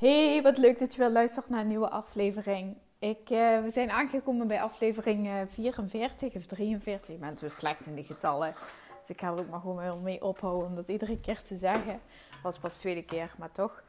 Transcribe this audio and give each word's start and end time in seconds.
Hey, 0.00 0.42
wat 0.42 0.58
leuk 0.58 0.78
dat 0.78 0.94
je 0.94 1.00
weer 1.00 1.10
luistert 1.10 1.48
naar 1.48 1.60
een 1.60 1.68
nieuwe 1.68 1.90
aflevering. 1.90 2.76
Ik, 2.98 3.30
uh, 3.30 3.60
we 3.60 3.70
zijn 3.70 3.90
aangekomen 3.90 4.46
bij 4.46 4.62
aflevering 4.62 5.26
uh, 5.26 5.34
44 5.48 6.34
of 6.34 6.46
43. 6.46 7.14
Ik 7.14 7.20
ben 7.20 7.38
zo 7.38 7.48
slecht 7.48 7.86
in 7.86 7.94
die 7.94 8.04
getallen. 8.04 8.54
Dus 9.00 9.10
ik 9.10 9.20
ga 9.20 9.26
er 9.26 9.38
ook 9.38 9.50
maar 9.50 9.60
gewoon 9.60 10.02
mee 10.02 10.22
ophouden 10.22 10.68
om 10.68 10.74
dat 10.74 10.88
iedere 10.88 11.20
keer 11.20 11.42
te 11.42 11.56
zeggen. 11.56 12.00
Was 12.42 12.58
pas 12.58 12.74
de 12.74 12.80
tweede 12.80 13.02
keer, 13.02 13.34
maar 13.38 13.52
toch. 13.52 13.82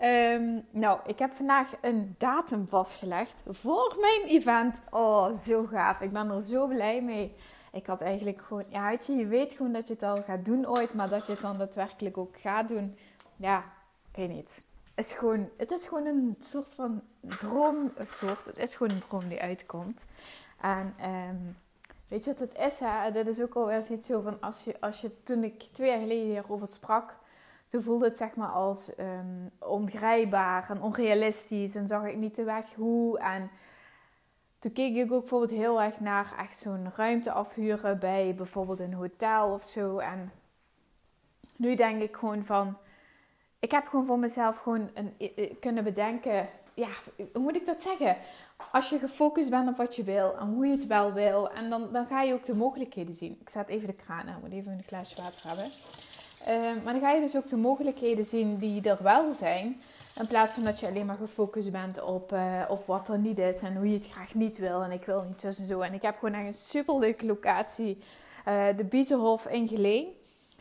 Um, 0.00 0.66
nou, 0.70 1.00
ik 1.06 1.18
heb 1.18 1.32
vandaag 1.32 1.72
een 1.80 2.14
datum 2.18 2.68
vastgelegd 2.68 3.42
voor 3.46 3.96
mijn 4.00 4.22
event. 4.22 4.82
Oh, 4.90 5.32
zo 5.32 5.66
gaaf. 5.66 6.00
Ik 6.00 6.12
ben 6.12 6.30
er 6.30 6.42
zo 6.42 6.66
blij 6.66 7.02
mee. 7.02 7.34
Ik 7.72 7.86
had 7.86 8.00
eigenlijk 8.00 8.42
gewoon, 8.42 8.64
ja, 8.68 8.88
weet 8.88 9.06
je, 9.06 9.26
weet 9.26 9.52
gewoon 9.52 9.72
dat 9.72 9.88
je 9.88 9.94
het 9.94 10.02
al 10.02 10.22
gaat 10.22 10.44
doen 10.44 10.68
ooit, 10.68 10.94
maar 10.94 11.08
dat 11.08 11.26
je 11.26 11.32
het 11.32 11.42
dan 11.42 11.58
daadwerkelijk 11.58 12.18
ook 12.18 12.40
gaat 12.40 12.68
doen. 12.68 12.96
Ja, 13.36 13.58
ik 14.10 14.16
weet 14.16 14.28
niet 14.28 14.74
is 14.96 15.12
gewoon, 15.12 15.48
het 15.56 15.70
is 15.70 15.86
gewoon 15.86 16.06
een 16.06 16.36
soort 16.38 16.74
van 16.74 17.02
droom. 17.20 17.92
Soort, 18.04 18.44
het 18.44 18.58
is 18.58 18.74
gewoon 18.74 18.96
een 18.96 19.02
droom 19.08 19.28
die 19.28 19.40
uitkomt. 19.40 20.06
En 20.60 20.94
um, 21.04 21.56
weet 22.08 22.24
je 22.24 22.30
wat 22.30 22.40
het 22.40 22.58
is? 22.58 22.80
Hè? 22.80 23.10
Dit 23.10 23.26
is 23.26 23.42
ook 23.42 23.54
alweer 23.54 23.82
zoiets 23.82 24.06
zo 24.06 24.20
van 24.20 24.40
als 24.40 24.64
je, 24.64 24.80
als 24.80 25.00
je 25.00 25.22
toen 25.22 25.44
ik 25.44 25.62
twee 25.72 25.90
jaar 25.90 26.00
geleden 26.00 26.26
hierover 26.26 26.66
sprak. 26.66 27.16
Toen 27.66 27.82
voelde 27.82 28.04
het 28.04 28.16
zeg 28.16 28.34
maar 28.34 28.48
als 28.48 28.90
um, 28.98 29.50
ongrijpbaar 29.58 30.70
en 30.70 30.82
onrealistisch. 30.82 31.74
En 31.74 31.86
zag 31.86 32.04
ik 32.04 32.16
niet 32.16 32.36
de 32.36 32.44
weg 32.44 32.74
hoe. 32.74 33.18
En 33.18 33.50
toen 34.58 34.72
keek 34.72 34.96
ik 34.96 35.12
ook 35.12 35.20
bijvoorbeeld 35.20 35.50
heel 35.50 35.82
erg 35.82 36.00
naar 36.00 36.34
echt 36.38 36.58
zo'n 36.58 36.92
ruimte 36.96 37.32
afhuren 37.32 37.98
bij 37.98 38.34
bijvoorbeeld 38.34 38.80
een 38.80 38.94
hotel 38.94 39.52
of 39.52 39.62
zo. 39.62 39.98
En 39.98 40.32
nu 41.56 41.74
denk 41.74 42.02
ik 42.02 42.16
gewoon 42.16 42.44
van 42.44 42.76
ik 43.66 43.72
heb 43.72 43.86
gewoon 43.86 44.04
voor 44.04 44.18
mezelf 44.18 44.56
gewoon 44.56 44.90
een, 44.94 45.12
kunnen 45.60 45.84
bedenken. 45.84 46.48
Ja, 46.74 46.88
hoe 47.32 47.42
moet 47.42 47.56
ik 47.56 47.66
dat 47.66 47.82
zeggen? 47.82 48.16
Als 48.72 48.88
je 48.88 48.98
gefocust 48.98 49.50
bent 49.50 49.68
op 49.68 49.76
wat 49.76 49.96
je 49.96 50.02
wil 50.02 50.36
en 50.38 50.46
hoe 50.46 50.66
je 50.66 50.72
het 50.72 50.86
wel 50.86 51.12
wil, 51.12 51.50
en 51.50 51.70
dan, 51.70 51.88
dan 51.92 52.06
ga 52.06 52.22
je 52.22 52.32
ook 52.32 52.44
de 52.44 52.54
mogelijkheden 52.54 53.14
zien. 53.14 53.38
Ik 53.40 53.48
zet 53.48 53.68
even 53.68 53.86
de 53.86 53.94
kraan 53.94 54.28
aan, 54.28 54.40
moet 54.40 54.52
even 54.52 54.72
een 54.72 54.82
glaasje 54.86 55.22
water 55.22 55.48
hebben. 55.48 55.66
Uh, 56.48 56.84
maar 56.84 56.92
dan 56.92 57.02
ga 57.02 57.12
je 57.12 57.20
dus 57.20 57.36
ook 57.36 57.48
de 57.48 57.56
mogelijkheden 57.56 58.24
zien 58.24 58.58
die 58.58 58.88
er 58.88 59.02
wel 59.02 59.32
zijn. 59.32 59.80
In 60.20 60.26
plaats 60.26 60.52
van 60.52 60.64
dat 60.64 60.80
je 60.80 60.86
alleen 60.86 61.06
maar 61.06 61.16
gefocust 61.16 61.72
bent 61.72 62.02
op, 62.02 62.32
uh, 62.32 62.62
op 62.68 62.86
wat 62.86 63.08
er 63.08 63.18
niet 63.18 63.38
is 63.38 63.60
en 63.60 63.76
hoe 63.76 63.90
je 63.90 63.98
het 63.98 64.10
graag 64.10 64.34
niet 64.34 64.58
wil. 64.58 64.82
En 64.82 64.92
ik 64.92 65.04
wil 65.04 65.22
niet 65.22 65.38
tussen 65.38 65.66
zo. 65.66 65.80
En 65.80 65.94
ik 65.94 66.02
heb 66.02 66.18
gewoon 66.18 66.34
echt 66.34 66.46
een 66.46 66.54
superleuke 66.54 67.26
locatie. 67.26 67.98
Uh, 68.48 68.64
de 68.76 68.84
Biezenhof 68.84 69.46
in 69.46 69.68
Geleen. 69.68 70.06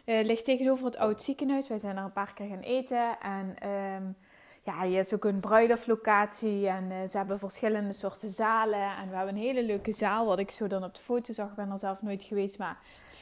Uh, 0.05 0.23
ligt 0.23 0.45
tegenover 0.45 0.85
het 0.85 0.97
oud 0.97 1.21
ziekenhuis. 1.21 1.67
Wij 1.67 1.77
zijn 1.77 1.97
er 1.97 2.03
een 2.03 2.11
paar 2.11 2.33
keer 2.33 2.47
gaan 2.47 2.59
eten. 2.59 3.19
En 3.19 3.69
um, 3.69 4.15
ja, 4.63 4.83
je 4.83 4.95
hebt 4.95 5.13
ook 5.13 5.25
een 5.25 5.39
bruiloftlocatie. 5.39 6.67
En 6.67 6.91
uh, 6.91 7.07
ze 7.09 7.17
hebben 7.17 7.39
verschillende 7.39 7.93
soorten 7.93 8.29
zalen. 8.29 8.97
En 8.97 9.09
we 9.09 9.15
hebben 9.15 9.35
een 9.35 9.41
hele 9.41 9.63
leuke 9.63 9.91
zaal. 9.91 10.25
Wat 10.25 10.39
ik 10.39 10.51
zo 10.51 10.67
dan 10.67 10.83
op 10.83 10.95
de 10.95 11.01
foto 11.01 11.33
zag. 11.33 11.49
Ik 11.49 11.55
ben 11.55 11.71
er 11.71 11.79
zelf 11.79 12.01
nooit 12.01 12.23
geweest. 12.23 12.57
Maar 12.57 12.77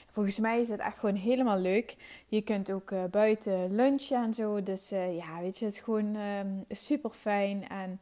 volgens 0.09 0.39
mij 0.39 0.61
is 0.61 0.69
het 0.69 0.79
echt 0.79 0.97
gewoon 0.97 1.15
helemaal 1.15 1.57
leuk. 1.57 1.95
Je 2.27 2.41
kunt 2.41 2.71
ook 2.71 2.91
uh, 2.91 3.03
buiten 3.11 3.75
lunchen 3.75 4.23
en 4.23 4.33
zo. 4.33 4.63
Dus 4.63 4.89
ja, 4.89 5.39
weet 5.41 5.57
je, 5.57 5.65
het 5.65 5.73
is 5.73 5.79
gewoon 5.79 6.15
um, 6.15 6.65
super 6.69 7.09
fijn. 7.09 7.67
En 7.67 7.99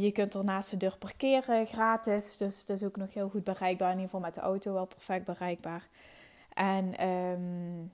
je 0.00 0.10
kunt 0.12 0.34
er 0.34 0.44
naast 0.44 0.70
de 0.70 0.76
deur 0.76 0.96
parkeren 0.98 1.66
gratis. 1.66 2.36
Dus 2.36 2.60
het 2.60 2.68
is 2.68 2.84
ook 2.84 2.96
nog 2.96 3.14
heel 3.14 3.28
goed 3.28 3.44
bereikbaar. 3.44 3.90
In 3.90 3.98
ieder 3.98 4.10
geval 4.10 4.26
met 4.26 4.34
de 4.34 4.40
auto 4.40 4.72
wel 4.72 4.86
perfect 4.86 5.24
bereikbaar. 5.24 5.88
En 6.56 7.08
um, 7.08 7.92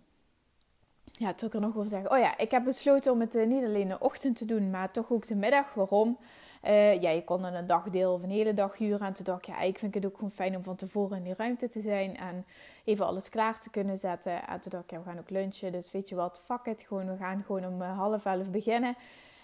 ja, 1.12 1.34
toen 1.34 1.48
ik 1.48 1.54
er 1.54 1.60
nog 1.60 1.76
over 1.76 1.88
zeggen. 1.90 2.10
Oh 2.10 2.18
ja, 2.18 2.38
ik 2.38 2.50
heb 2.50 2.64
besloten 2.64 3.12
om 3.12 3.20
het 3.20 3.34
uh, 3.34 3.46
niet 3.46 3.64
alleen 3.64 3.88
de 3.88 3.98
ochtend 3.98 4.36
te 4.36 4.44
doen, 4.44 4.70
maar 4.70 4.90
toch 4.90 5.10
ook 5.10 5.26
de 5.26 5.34
middag. 5.34 5.74
Waarom? 5.74 6.18
Uh, 6.64 7.00
ja, 7.02 7.10
je 7.10 7.24
kon 7.24 7.44
een 7.44 7.66
dagdeel 7.66 8.12
of 8.12 8.22
een 8.22 8.30
hele 8.30 8.54
dag 8.54 8.78
huren. 8.78 9.06
En 9.06 9.12
toen 9.12 9.24
dacht 9.24 9.38
ik, 9.38 9.54
ja, 9.54 9.60
ik 9.60 9.78
vind 9.78 9.94
het 9.94 10.06
ook 10.06 10.14
gewoon 10.14 10.30
fijn 10.30 10.56
om 10.56 10.62
van 10.62 10.76
tevoren 10.76 11.16
in 11.16 11.22
die 11.22 11.34
ruimte 11.36 11.68
te 11.68 11.80
zijn. 11.80 12.16
En 12.16 12.44
even 12.84 13.06
alles 13.06 13.28
klaar 13.28 13.60
te 13.60 13.70
kunnen 13.70 13.98
zetten. 13.98 14.46
En 14.46 14.60
toen 14.60 14.70
dacht 14.70 14.84
ik, 14.84 14.90
ja, 14.90 14.98
we 14.98 15.04
gaan 15.04 15.18
ook 15.18 15.30
lunchen. 15.30 15.72
Dus 15.72 15.92
weet 15.92 16.08
je 16.08 16.14
wat, 16.14 16.40
fuck 16.44 16.66
it. 16.66 16.82
Gewoon, 16.82 17.06
we 17.06 17.16
gaan 17.16 17.42
gewoon 17.46 17.66
om 17.66 17.82
uh, 17.82 17.98
half 17.98 18.24
elf 18.24 18.50
beginnen. 18.50 18.96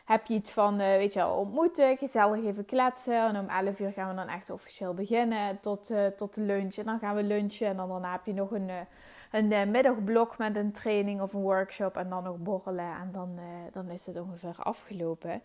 Heb 0.09 0.27
je 0.27 0.35
iets 0.35 0.51
van, 0.51 0.77
weet 0.77 1.13
je 1.13 1.19
wel, 1.19 1.35
ontmoeten, 1.35 1.97
gezellig 1.97 2.45
even 2.45 2.65
kletsen. 2.65 3.27
En 3.27 3.39
om 3.39 3.49
11 3.49 3.81
uur 3.81 3.93
gaan 3.93 4.09
we 4.09 4.15
dan 4.15 4.29
echt 4.29 4.51
officieel 4.51 4.95
beginnen 4.95 5.61
tot, 5.61 5.93
tot 6.17 6.35
de 6.35 6.41
lunch. 6.41 6.77
En 6.77 6.85
dan 6.85 6.99
gaan 6.99 7.15
we 7.15 7.23
lunchen. 7.23 7.67
En 7.67 7.77
dan 7.77 7.89
daarna 7.89 8.13
heb 8.13 8.25
je 8.25 8.33
nog 8.33 8.51
een 8.51 8.71
een 9.31 9.51
uh, 9.51 9.65
middagblok 9.65 10.39
met 10.39 10.57
een 10.57 10.73
training 10.73 11.21
of 11.21 11.33
een 11.33 11.41
workshop 11.41 11.97
en 11.97 12.09
dan 12.09 12.25
nog 12.25 12.37
borrelen. 12.39 12.95
En 13.01 13.09
dan, 13.13 13.39
dan 13.73 13.91
is 13.91 14.07
het 14.07 14.21
ongeveer 14.21 14.55
afgelopen. 14.59 15.43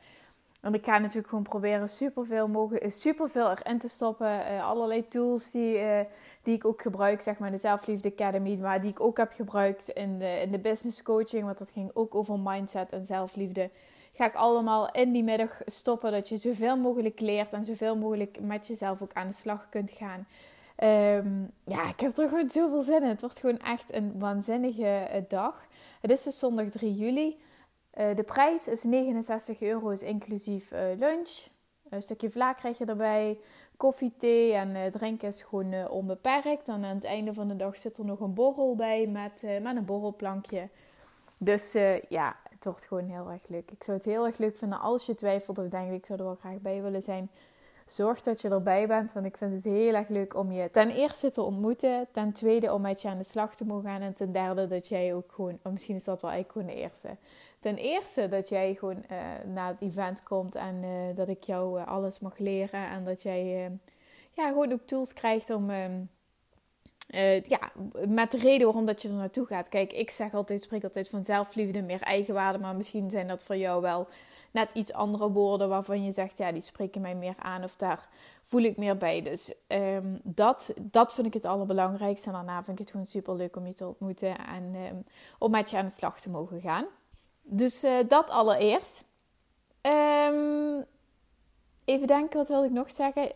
En 0.61 0.73
ik 0.73 0.85
ga 0.85 0.97
natuurlijk 0.97 1.27
gewoon 1.27 1.43
proberen 1.43 1.89
superveel, 1.89 2.47
mogen, 2.47 2.81
eh, 2.81 2.91
superveel 2.91 3.49
erin 3.49 3.79
te 3.79 3.87
stoppen. 3.87 4.61
Allerlei 4.61 5.07
tools 5.07 5.51
die, 5.51 5.79
die 6.43 6.55
ik 6.55 6.65
ook 6.65 6.81
gebruik, 6.81 7.21
zeg 7.21 7.37
maar 7.37 7.51
de 7.51 7.57
Zelfliefde 7.57 8.11
Academy. 8.11 8.57
Maar 8.57 8.81
die 8.81 8.89
ik 8.89 8.99
ook 8.99 9.17
heb 9.17 9.31
gebruikt 9.31 9.87
in 9.87 10.19
de, 10.19 10.39
in 10.41 10.51
de 10.51 10.59
business 10.59 11.01
coaching. 11.01 11.43
Want 11.45 11.57
dat 11.57 11.69
ging 11.69 11.91
ook 11.93 12.15
over 12.15 12.39
mindset 12.39 12.91
en 12.91 13.05
zelfliefde. 13.05 13.69
Ga 14.13 14.25
ik 14.25 14.35
allemaal 14.35 14.91
in 14.91 15.11
die 15.11 15.23
middag 15.23 15.61
stoppen. 15.65 16.11
Dat 16.11 16.29
je 16.29 16.37
zoveel 16.37 16.77
mogelijk 16.77 17.19
leert 17.19 17.53
en 17.53 17.65
zoveel 17.65 17.95
mogelijk 17.95 18.39
met 18.41 18.67
jezelf 18.67 19.01
ook 19.01 19.13
aan 19.13 19.27
de 19.27 19.33
slag 19.33 19.69
kunt 19.69 19.91
gaan. 19.91 20.27
Um, 20.83 21.51
ja, 21.65 21.89
ik 21.89 21.99
heb 21.99 22.17
er 22.17 22.27
gewoon 22.27 22.49
zoveel 22.49 22.81
zin 22.81 23.03
in. 23.03 23.09
Het 23.09 23.21
wordt 23.21 23.39
gewoon 23.39 23.59
echt 23.59 23.93
een 23.93 24.19
waanzinnige 24.19 25.07
uh, 25.13 25.21
dag. 25.27 25.65
Het 26.01 26.11
is 26.11 26.23
dus 26.23 26.39
zondag 26.39 26.69
3 26.69 26.95
juli. 26.95 27.39
Uh, 27.97 28.15
de 28.15 28.23
prijs 28.23 28.67
is 28.67 28.83
69 28.83 29.61
euro, 29.61 29.89
is 29.89 30.01
inclusief 30.01 30.71
uh, 30.71 30.79
lunch. 30.97 31.47
Een 31.89 32.01
stukje 32.01 32.29
vla 32.29 32.53
krijg 32.53 32.77
je 32.77 32.85
erbij. 32.85 33.39
Koffie, 33.77 34.13
thee 34.17 34.53
en 34.53 34.91
drinken 34.91 35.27
is 35.27 35.43
gewoon 35.43 35.89
onbeperkt. 35.89 36.67
En 36.67 36.73
aan 36.73 36.95
het 36.95 37.03
einde 37.03 37.33
van 37.33 37.47
de 37.47 37.55
dag 37.55 37.77
zit 37.77 37.97
er 37.97 38.05
nog 38.05 38.19
een 38.19 38.33
borrel 38.33 38.75
bij 38.75 39.07
met, 39.07 39.43
met 39.61 39.75
een 39.75 39.85
borrelplankje. 39.85 40.69
Dus 41.39 41.75
ja, 42.09 42.35
het 42.63 42.73
wordt 42.73 42.85
gewoon 42.87 43.09
heel 43.09 43.31
erg 43.31 43.47
leuk. 43.47 43.71
Ik 43.71 43.83
zou 43.83 43.97
het 43.97 44.05
heel 44.05 44.25
erg 44.25 44.37
leuk 44.37 44.57
vinden 44.57 44.79
als 44.79 45.05
je 45.05 45.15
twijfelt 45.15 45.57
of 45.57 45.67
denkt 45.67 45.93
ik 45.93 46.05
zou 46.05 46.19
er 46.19 46.25
wel 46.25 46.35
graag 46.35 46.59
bij 46.59 46.81
willen 46.81 47.01
zijn 47.01 47.29
Zorg 47.85 48.21
dat 48.21 48.41
je 48.41 48.49
erbij 48.49 48.87
bent, 48.87 49.13
want 49.13 49.25
ik 49.25 49.37
vind 49.37 49.53
het 49.53 49.63
heel 49.63 49.93
erg 49.93 50.07
leuk 50.07 50.35
om 50.35 50.51
je 50.51 50.69
ten 50.71 50.89
eerste 50.89 51.31
te 51.31 51.41
ontmoeten. 51.41 52.07
Ten 52.11 52.31
tweede 52.31 52.73
om 52.73 52.81
met 52.81 53.01
je 53.01 53.07
aan 53.07 53.17
de 53.17 53.23
slag 53.23 53.55
te 53.55 53.65
mogen 53.65 53.89
gaan. 53.89 54.01
En 54.01 54.13
ten 54.13 54.31
derde 54.31 54.67
dat 54.67 54.87
jij 54.87 55.13
ook 55.13 55.31
gewoon, 55.31 55.59
of 55.63 55.71
misschien 55.71 55.95
is 55.95 56.03
dat 56.03 56.21
wel 56.21 56.31
eigenlijk 56.31 56.67
gewoon 56.67 56.75
de 56.77 56.87
eerste. 56.87 57.17
Ten 57.59 57.75
eerste 57.75 58.29
dat 58.29 58.49
jij 58.49 58.75
gewoon 58.75 59.03
uh, 59.11 59.17
naar 59.53 59.67
het 59.67 59.81
event 59.81 60.23
komt 60.23 60.55
en 60.55 60.83
uh, 60.83 61.15
dat 61.15 61.27
ik 61.27 61.43
jou 61.43 61.79
uh, 61.79 61.87
alles 61.87 62.19
mag 62.19 62.37
leren. 62.37 62.89
En 62.89 63.03
dat 63.03 63.21
jij 63.21 63.71
ja, 64.31 64.47
gewoon 64.47 64.71
ook 64.71 64.85
tools 64.85 65.13
krijgt 65.13 65.49
om 65.49 65.69
ehm, 67.07 67.41
ja, 67.47 67.71
met 68.07 68.31
de 68.31 68.37
reden 68.37 68.65
waarom 68.65 68.85
dat 68.85 69.01
je 69.01 69.07
er 69.07 69.13
naartoe 69.13 69.45
gaat. 69.45 69.69
Kijk, 69.69 69.93
ik 69.93 70.11
zeg 70.11 70.33
altijd, 70.33 70.63
spreek 70.63 70.83
altijd 70.83 71.09
van 71.09 71.25
zelfliefde, 71.25 71.81
meer 71.81 72.01
eigenwaarde. 72.01 72.59
Maar 72.59 72.75
misschien 72.75 73.09
zijn 73.09 73.27
dat 73.27 73.43
voor 73.43 73.57
jou 73.57 73.81
wel 73.81 74.07
net 74.51 74.69
iets 74.73 74.93
andere 74.93 75.31
woorden 75.31 75.69
waarvan 75.69 76.03
je 76.03 76.11
zegt, 76.11 76.37
ja, 76.37 76.51
die 76.51 76.61
spreken 76.61 77.01
mij 77.01 77.15
meer 77.15 77.35
aan 77.37 77.63
of 77.63 77.75
daar 77.75 78.09
voel 78.43 78.61
ik 78.61 78.77
meer 78.77 78.97
bij. 78.97 79.21
Dus 79.21 79.53
um, 79.67 80.19
dat, 80.23 80.73
dat 80.81 81.13
vind 81.13 81.27
ik 81.27 81.33
het 81.33 81.45
allerbelangrijkste. 81.45 82.27
En 82.27 82.33
daarna 82.33 82.63
vind 82.63 82.79
ik 82.79 82.83
het 82.83 82.91
gewoon 82.91 83.07
super 83.07 83.35
leuk 83.35 83.55
om 83.55 83.67
je 83.67 83.73
te 83.73 83.87
ontmoeten 83.87 84.37
en 84.37 84.75
um, 84.75 85.03
om 85.39 85.51
met 85.51 85.69
je 85.69 85.77
aan 85.77 85.85
de 85.85 85.91
slag 85.91 86.19
te 86.19 86.29
mogen 86.29 86.61
gaan. 86.61 86.85
Dus 87.41 87.83
uh, 87.83 87.91
dat 88.07 88.29
allereerst. 88.29 89.05
Um, 89.81 90.85
even 91.85 92.07
denken, 92.07 92.37
wat 92.37 92.47
wil 92.47 92.63
ik 92.63 92.71
nog 92.71 92.91
zeggen? 92.91 93.31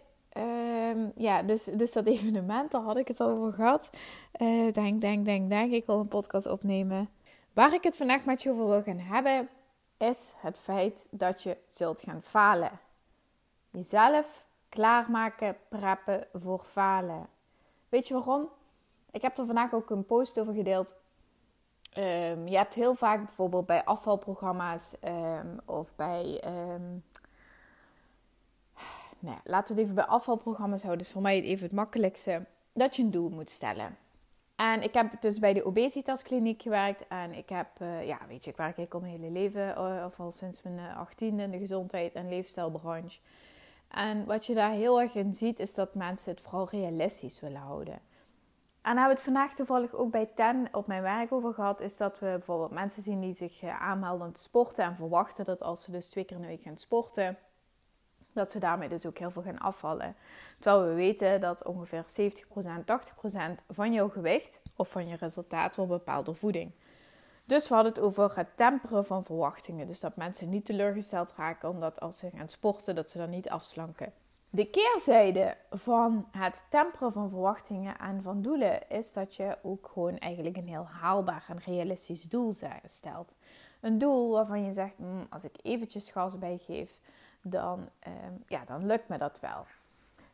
Ja, 1.15 1.43
dus, 1.43 1.63
dus 1.63 1.91
dat 1.93 2.05
evenement, 2.05 2.71
daar 2.71 2.81
had 2.81 2.97
ik 2.97 3.07
het 3.07 3.19
al 3.19 3.29
over 3.29 3.53
gehad. 3.53 3.89
Uh, 4.41 4.73
denk, 4.73 5.01
denk, 5.01 5.25
denk, 5.25 5.49
denk. 5.49 5.71
Ik 5.71 5.85
wil 5.85 5.99
een 5.99 6.07
podcast 6.07 6.47
opnemen. 6.47 7.09
Waar 7.53 7.73
ik 7.73 7.83
het 7.83 7.97
vandaag 7.97 8.25
met 8.25 8.43
je 8.43 8.51
over 8.51 8.67
wil 8.67 8.83
gaan 8.83 8.99
hebben, 8.99 9.49
is 9.97 10.33
het 10.37 10.59
feit 10.59 11.07
dat 11.11 11.43
je 11.43 11.57
zult 11.67 12.01
gaan 12.01 12.21
falen. 12.21 12.79
Jezelf 13.71 14.45
klaarmaken, 14.69 15.57
preppen 15.69 16.27
voor 16.33 16.59
falen. 16.59 17.27
Weet 17.89 18.07
je 18.07 18.13
waarom? 18.13 18.49
Ik 19.11 19.21
heb 19.21 19.37
er 19.37 19.45
vandaag 19.45 19.73
ook 19.73 19.89
een 19.89 20.05
post 20.05 20.39
over 20.39 20.53
gedeeld. 20.53 20.95
Um, 21.97 22.47
je 22.47 22.57
hebt 22.57 22.73
heel 22.73 22.95
vaak 22.95 23.25
bijvoorbeeld 23.25 23.65
bij 23.65 23.85
afvalprogramma's 23.85 24.95
um, 25.03 25.59
of 25.65 25.95
bij 25.95 26.43
nou 29.27 29.39
laten 29.43 29.75
we 29.75 29.81
het 29.81 29.89
even 29.89 29.95
bij 29.95 30.13
afvalprogramma's 30.13 30.81
houden. 30.81 31.03
Dus 31.03 31.13
voor 31.13 31.21
mij 31.21 31.41
even 31.41 31.65
het 31.65 31.75
makkelijkste. 31.75 32.45
Dat 32.73 32.95
je 32.95 33.03
een 33.03 33.11
doel 33.11 33.29
moet 33.29 33.49
stellen. 33.49 33.97
En 34.55 34.83
ik 34.83 34.93
heb 34.93 35.21
dus 35.21 35.39
bij 35.39 35.53
de 35.53 35.65
obesitaskliniek 35.65 36.61
gewerkt. 36.61 37.07
En 37.07 37.33
ik 37.33 37.49
heb, 37.49 37.67
uh, 37.81 38.07
ja, 38.07 38.19
weet 38.27 38.43
je, 38.43 38.49
ik 38.49 38.57
werk 38.57 38.77
eigenlijk 38.77 38.93
al 38.93 38.99
mijn 38.99 39.11
hele 39.11 39.31
leven, 39.31 39.67
uh, 39.67 40.03
of 40.05 40.19
al 40.19 40.31
sinds 40.31 40.61
mijn 40.61 40.77
uh, 40.77 40.97
achttiende 40.97 41.43
in 41.43 41.51
de 41.51 41.57
gezondheid- 41.57 42.13
en 42.13 42.29
leefstijlbranche. 42.29 43.19
En 43.87 44.25
wat 44.25 44.45
je 44.45 44.53
daar 44.53 44.71
heel 44.71 45.01
erg 45.01 45.15
in 45.15 45.33
ziet, 45.33 45.59
is 45.59 45.73
dat 45.73 45.95
mensen 45.95 46.31
het 46.31 46.41
vooral 46.41 46.69
realistisch 46.69 47.39
willen 47.39 47.61
houden. 47.61 47.93
En 47.93 47.99
daar 48.95 49.05
hebben 49.05 49.23
we 49.23 49.29
het 49.29 49.33
vandaag 49.33 49.55
toevallig 49.55 49.93
ook 49.93 50.11
bij 50.11 50.29
TEN 50.35 50.67
op 50.71 50.87
mijn 50.87 51.01
werk 51.01 51.31
over 51.31 51.53
gehad. 51.53 51.81
Is 51.81 51.97
dat 51.97 52.19
we 52.19 52.25
bijvoorbeeld 52.25 52.71
mensen 52.71 53.01
zien 53.01 53.19
die 53.19 53.33
zich 53.33 53.63
aanmelden 53.63 54.27
om 54.27 54.33
te 54.33 54.41
sporten. 54.41 54.85
En 54.85 54.95
verwachten 54.95 55.45
dat 55.45 55.63
als 55.63 55.83
ze 55.83 55.91
dus 55.91 56.09
twee 56.09 56.23
keer 56.23 56.35
in 56.35 56.41
de 56.41 56.47
week 56.47 56.61
gaan 56.61 56.77
sporten, 56.77 57.37
dat 58.37 58.51
ze 58.51 58.59
daarmee 58.59 58.89
dus 58.89 59.05
ook 59.05 59.17
heel 59.17 59.31
veel 59.31 59.41
gaan 59.41 59.57
afvallen. 59.57 60.15
Terwijl 60.59 60.87
we 60.87 60.93
weten 60.93 61.41
dat 61.41 61.63
ongeveer 61.63 62.03
70%, 62.03 62.85
80% 62.85 63.65
van 63.69 63.93
jouw 63.93 64.09
gewicht 64.09 64.61
of 64.75 64.89
van 64.89 65.07
je 65.07 65.15
resultaat 65.15 65.75
wordt 65.75 65.91
bepaald 65.91 66.25
door 66.25 66.35
voeding. 66.35 66.71
Dus 67.45 67.67
we 67.67 67.73
hadden 67.73 67.93
het 67.93 68.01
over 68.01 68.31
het 68.35 68.47
temperen 68.55 69.05
van 69.05 69.23
verwachtingen. 69.23 69.87
Dus 69.87 69.99
dat 69.99 70.15
mensen 70.15 70.49
niet 70.49 70.65
teleurgesteld 70.65 71.33
raken 71.37 71.69
omdat 71.69 71.99
als 71.99 72.17
ze 72.17 72.29
gaan 72.35 72.49
sporten, 72.49 72.95
dat 72.95 73.11
ze 73.11 73.17
dan 73.17 73.29
niet 73.29 73.49
afslanken. 73.49 74.13
De 74.49 74.69
keerzijde 74.69 75.57
van 75.69 76.27
het 76.31 76.65
temperen 76.69 77.11
van 77.11 77.29
verwachtingen 77.29 77.97
en 77.97 78.21
van 78.21 78.41
doelen 78.41 78.89
is 78.89 79.13
dat 79.13 79.35
je 79.35 79.57
ook 79.61 79.89
gewoon 79.93 80.17
eigenlijk 80.17 80.57
een 80.57 80.67
heel 80.67 80.87
haalbaar 80.87 81.45
en 81.47 81.59
realistisch 81.65 82.23
doel 82.23 82.53
stelt. 82.83 83.35
Een 83.79 83.97
doel 83.97 84.31
waarvan 84.31 84.63
je 84.63 84.73
zegt, 84.73 84.97
mm, 84.97 85.27
als 85.29 85.43
ik 85.43 85.55
eventjes 85.61 86.09
gas 86.09 86.37
bijgeef, 86.37 86.99
dan, 87.49 87.89
ehm, 87.99 88.33
ja, 88.47 88.63
dan 88.65 88.85
lukt 88.85 89.07
me 89.07 89.17
dat 89.17 89.39
wel. 89.39 89.65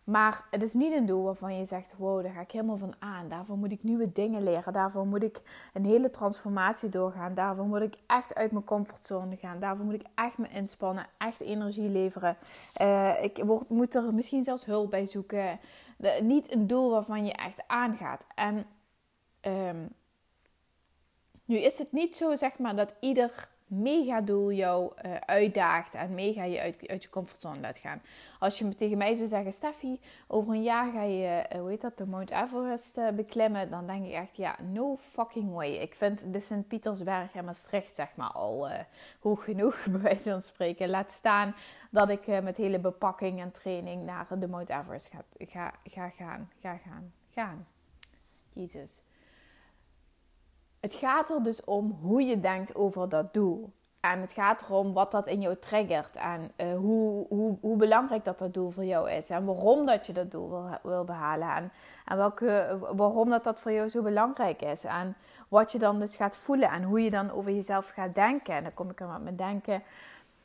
Maar 0.03 0.45
het 0.51 0.61
is 0.61 0.73
niet 0.73 0.93
een 0.93 1.05
doel 1.05 1.23
waarvan 1.23 1.57
je 1.57 1.65
zegt: 1.65 1.93
wow, 1.97 2.23
daar 2.23 2.33
ga 2.33 2.41
ik 2.41 2.51
helemaal 2.51 2.77
van 2.77 2.95
aan. 2.99 3.29
Daarvoor 3.29 3.57
moet 3.57 3.71
ik 3.71 3.83
nieuwe 3.83 4.11
dingen 4.11 4.43
leren. 4.43 4.73
Daarvoor 4.73 5.07
moet 5.07 5.23
ik 5.23 5.41
een 5.73 5.85
hele 5.85 6.09
transformatie 6.09 6.89
doorgaan. 6.89 7.33
Daarvoor 7.33 7.65
moet 7.65 7.81
ik 7.81 7.95
echt 8.07 8.35
uit 8.35 8.51
mijn 8.51 8.63
comfortzone 8.63 9.35
gaan. 9.35 9.59
Daarvoor 9.59 9.85
moet 9.85 9.93
ik 9.93 10.05
echt 10.15 10.37
me 10.37 10.47
inspannen, 10.49 11.05
echt 11.17 11.41
energie 11.41 11.89
leveren. 11.89 12.37
Uh, 12.81 13.23
ik 13.23 13.37
word, 13.43 13.69
moet 13.69 13.95
er 13.95 14.13
misschien 14.13 14.43
zelfs 14.43 14.65
hulp 14.65 14.89
bij 14.89 15.05
zoeken. 15.05 15.59
niet 16.21 16.53
een 16.53 16.67
doel 16.67 16.91
waarvan 16.91 17.25
je 17.25 17.33
echt 17.33 17.63
aangaat. 17.67 18.25
En 18.35 18.65
um, 19.41 19.89
nu 21.45 21.57
is 21.57 21.77
het 21.77 21.91
niet 21.91 22.15
zo, 22.15 22.35
zeg 22.35 22.57
maar, 22.57 22.75
dat 22.75 22.95
ieder 22.99 23.49
mega 23.81 24.21
doel 24.21 24.51
jou 24.51 24.91
uh, 25.05 25.15
uitdaagt 25.15 25.93
en 25.93 26.13
mega 26.13 26.43
je 26.43 26.59
uit, 26.59 26.87
uit 26.87 27.03
je 27.03 27.09
comfortzone 27.09 27.59
laat 27.59 27.77
gaan. 27.77 28.01
Als 28.39 28.59
je 28.59 28.75
tegen 28.75 28.97
mij 28.97 29.15
zou 29.15 29.27
zeggen, 29.27 29.53
Steffi, 29.53 29.99
over 30.27 30.53
een 30.53 30.63
jaar 30.63 30.91
ga 30.91 31.01
je, 31.01 31.45
uh, 31.55 31.79
dat, 31.79 31.97
de 31.97 32.05
Mount 32.05 32.31
Everest 32.31 32.97
uh, 32.97 33.09
beklimmen, 33.09 33.69
dan 33.69 33.87
denk 33.87 34.05
ik 34.05 34.11
echt, 34.11 34.35
ja, 34.35 34.55
no 34.61 34.97
fucking 35.01 35.53
way. 35.53 35.73
Ik 35.73 35.95
vind 35.95 36.33
de 36.33 36.39
Sint-Pietersberg 36.39 37.33
en 37.33 37.45
Maastricht, 37.45 37.95
zeg 37.95 38.15
maar, 38.15 38.31
al 38.31 38.67
hoog 39.19 39.43
genoeg, 39.43 39.85
bij 39.91 40.01
wijze 40.01 40.29
van 40.29 40.41
spreken. 40.41 40.89
Laat 40.89 41.11
staan 41.11 41.55
dat 41.89 42.09
ik 42.09 42.41
met 42.43 42.57
hele 42.57 42.79
bepakking 42.79 43.41
en 43.41 43.51
training 43.51 44.05
naar 44.05 44.27
de 44.39 44.47
Mount 44.47 44.69
Everest 44.69 45.07
ga, 45.07 45.23
ga, 45.37 45.73
ga 45.83 46.09
gaan, 46.09 46.49
ga 46.61 46.77
gaan, 46.77 47.13
gaan. 47.29 47.67
Jezus. 48.49 49.01
Het 50.83 50.93
gaat 50.93 51.29
er 51.29 51.43
dus 51.43 51.63
om 51.63 51.97
hoe 52.01 52.23
je 52.23 52.39
denkt 52.39 52.75
over 52.75 53.09
dat 53.09 53.33
doel. 53.33 53.73
En 53.99 54.21
het 54.21 54.33
gaat 54.33 54.61
erom 54.61 54.93
wat 54.93 55.11
dat 55.11 55.27
in 55.27 55.41
jou 55.41 55.55
triggert. 55.59 56.15
En 56.15 56.51
uh, 56.57 56.75
hoe, 56.77 57.25
hoe, 57.29 57.57
hoe 57.61 57.77
belangrijk 57.77 58.25
dat 58.25 58.39
dat 58.39 58.53
doel 58.53 58.69
voor 58.69 58.85
jou 58.85 59.11
is. 59.11 59.29
En 59.29 59.45
waarom 59.45 59.85
dat 59.85 60.05
je 60.05 60.13
dat 60.13 60.31
doel 60.31 60.49
wil, 60.49 60.69
wil 60.83 61.03
behalen. 61.03 61.55
En, 61.55 61.71
en 62.05 62.17
welke, 62.17 62.79
waarom 62.95 63.29
dat, 63.29 63.43
dat 63.43 63.59
voor 63.59 63.71
jou 63.71 63.89
zo 63.89 64.01
belangrijk 64.01 64.61
is. 64.61 64.83
En 64.83 65.15
wat 65.47 65.71
je 65.71 65.79
dan 65.79 65.99
dus 65.99 66.15
gaat 66.15 66.37
voelen. 66.37 66.69
En 66.69 66.83
hoe 66.83 67.03
je 67.03 67.09
dan 67.09 67.31
over 67.31 67.51
jezelf 67.51 67.89
gaat 67.89 68.15
denken. 68.15 68.55
En 68.55 68.63
dan 68.63 68.73
kom 68.73 68.89
ik 68.89 69.01
aan 69.01 69.11
met 69.11 69.23
mijn 69.23 69.35
denken. 69.35 69.83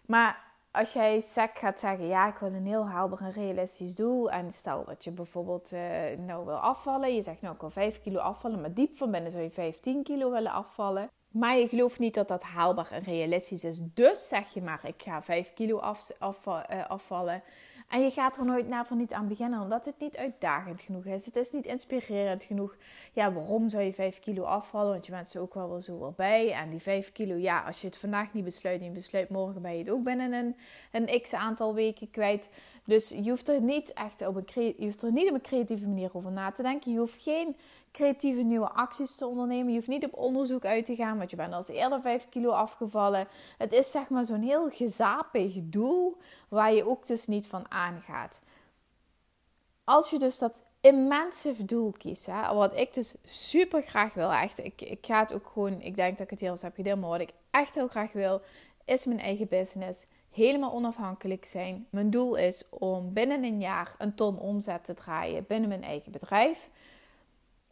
Maar 0.06 0.47
als 0.70 0.92
jij 0.92 1.24
gaat 1.54 1.80
zeggen, 1.80 2.06
ja, 2.06 2.28
ik 2.28 2.38
wil 2.38 2.52
een 2.52 2.66
heel 2.66 2.88
haalbaar 2.88 3.20
en 3.20 3.32
realistisch 3.32 3.94
doel. 3.94 4.30
En 4.30 4.52
stel 4.52 4.84
dat 4.84 5.04
je 5.04 5.10
bijvoorbeeld 5.10 5.72
uh, 5.72 5.80
nou 6.26 6.44
wil 6.44 6.56
afvallen. 6.56 7.14
Je 7.14 7.22
zegt, 7.22 7.40
nou, 7.40 7.54
ik 7.54 7.60
wil 7.60 7.70
5 7.70 8.00
kilo 8.00 8.18
afvallen. 8.18 8.60
Maar 8.60 8.74
diep 8.74 8.96
van 8.96 9.10
binnen 9.10 9.30
zou 9.30 9.42
je 9.42 9.50
15 9.50 10.02
kilo 10.02 10.30
willen 10.30 10.52
afvallen. 10.52 11.10
Maar 11.30 11.56
je 11.56 11.68
gelooft 11.68 11.98
niet 11.98 12.14
dat 12.14 12.28
dat 12.28 12.42
haalbaar 12.42 12.90
en 12.90 13.02
realistisch 13.02 13.64
is. 13.64 13.80
Dus 13.82 14.28
zeg 14.28 14.48
je 14.54 14.62
maar, 14.62 14.80
ik 14.82 15.02
ga 15.02 15.22
5 15.22 15.52
kilo 15.52 15.80
uh, 15.80 16.84
afvallen. 16.88 17.42
En 17.88 18.02
je 18.02 18.10
gaat 18.10 18.36
er 18.36 18.44
nooit 18.44 18.68
naar 18.68 18.86
van 18.86 18.96
niet 18.96 19.12
aan 19.12 19.28
beginnen, 19.28 19.60
omdat 19.60 19.84
het 19.84 19.98
niet 19.98 20.16
uitdagend 20.16 20.80
genoeg 20.80 21.04
is. 21.04 21.26
Het 21.26 21.36
is 21.36 21.52
niet 21.52 21.66
inspirerend 21.66 22.44
genoeg. 22.44 22.76
Ja, 23.12 23.32
waarom 23.32 23.68
zou 23.68 23.82
je 23.82 23.92
5 23.92 24.20
kilo 24.20 24.42
afvallen? 24.42 24.92
Want 24.92 25.06
je 25.06 25.12
bent 25.12 25.34
er 25.34 25.40
ook 25.40 25.54
wel 25.54 25.68
wel 25.68 25.80
zo 25.80 25.98
wel 25.98 26.12
bij. 26.16 26.52
En 26.52 26.70
die 26.70 26.80
5 26.80 27.12
kilo, 27.12 27.34
ja, 27.34 27.60
als 27.60 27.80
je 27.80 27.86
het 27.86 27.96
vandaag 27.96 28.32
niet 28.32 28.44
besluit 28.44 28.80
en 28.80 28.86
je 28.86 28.92
besluit 28.92 29.28
morgen, 29.28 29.62
ben 29.62 29.72
je 29.72 29.78
het 29.78 29.90
ook 29.90 30.04
binnen 30.04 30.32
een, 30.32 30.56
een 30.92 31.20
x 31.20 31.34
aantal 31.34 31.74
weken 31.74 32.10
kwijt. 32.10 32.50
Dus 32.84 33.08
je 33.08 33.30
hoeft 33.30 33.48
er 33.48 33.62
niet 33.62 33.92
echt 33.92 34.26
op 34.26 34.36
een, 34.36 34.74
je 34.76 34.84
hoeft 34.84 35.02
er 35.02 35.12
niet 35.12 35.28
op 35.28 35.34
een 35.34 35.40
creatieve 35.40 35.86
manier 35.86 36.10
over 36.12 36.32
na 36.32 36.50
te 36.50 36.62
denken. 36.62 36.92
Je 36.92 36.98
hoeft 36.98 37.22
geen 37.22 37.56
creatieve 37.98 38.42
nieuwe 38.42 38.70
acties 38.70 39.14
te 39.14 39.26
ondernemen. 39.26 39.68
Je 39.68 39.74
hoeft 39.74 39.88
niet 39.88 40.04
op 40.04 40.16
onderzoek 40.16 40.64
uit 40.64 40.84
te 40.84 40.94
gaan, 40.94 41.18
want 41.18 41.30
je 41.30 41.36
bent 41.36 41.52
als 41.52 41.68
eerder 41.68 42.00
5 42.00 42.28
kilo 42.28 42.50
afgevallen. 42.50 43.28
Het 43.56 43.72
is 43.72 43.90
zeg 43.90 44.08
maar 44.08 44.24
zo'n 44.24 44.42
heel 44.42 44.70
gezapig 44.70 45.54
doel 45.62 46.16
waar 46.48 46.72
je 46.72 46.88
ook 46.88 47.06
dus 47.06 47.26
niet 47.26 47.46
van 47.46 47.70
aangaat. 47.70 48.40
Als 49.84 50.10
je 50.10 50.18
dus 50.18 50.38
dat 50.38 50.62
immense 50.80 51.64
doel 51.64 51.90
kiest, 51.90 52.26
hè, 52.26 52.54
wat 52.54 52.78
ik 52.78 52.94
dus 52.94 53.14
super 53.24 53.82
graag 53.82 54.14
wil, 54.14 54.32
echt, 54.32 54.64
ik, 54.64 54.80
ik 54.80 55.06
ga 55.06 55.18
het 55.18 55.32
ook 55.32 55.46
gewoon, 55.46 55.80
ik 55.80 55.96
denk 55.96 56.12
dat 56.12 56.24
ik 56.24 56.30
het 56.30 56.40
heel 56.40 56.50
eens 56.50 56.62
heb 56.62 56.74
gedaan, 56.74 56.98
maar 56.98 57.10
wat 57.10 57.20
ik 57.20 57.32
echt 57.50 57.74
heel 57.74 57.88
graag 57.88 58.12
wil, 58.12 58.40
is 58.84 59.04
mijn 59.04 59.20
eigen 59.20 59.48
business 59.48 60.06
helemaal 60.30 60.72
onafhankelijk 60.72 61.44
zijn. 61.44 61.86
Mijn 61.90 62.10
doel 62.10 62.34
is 62.34 62.64
om 62.70 63.12
binnen 63.12 63.44
een 63.44 63.60
jaar 63.60 63.94
een 63.98 64.14
ton 64.14 64.38
omzet 64.38 64.84
te 64.84 64.94
draaien 64.94 65.44
binnen 65.48 65.68
mijn 65.68 65.84
eigen 65.84 66.12
bedrijf. 66.12 66.70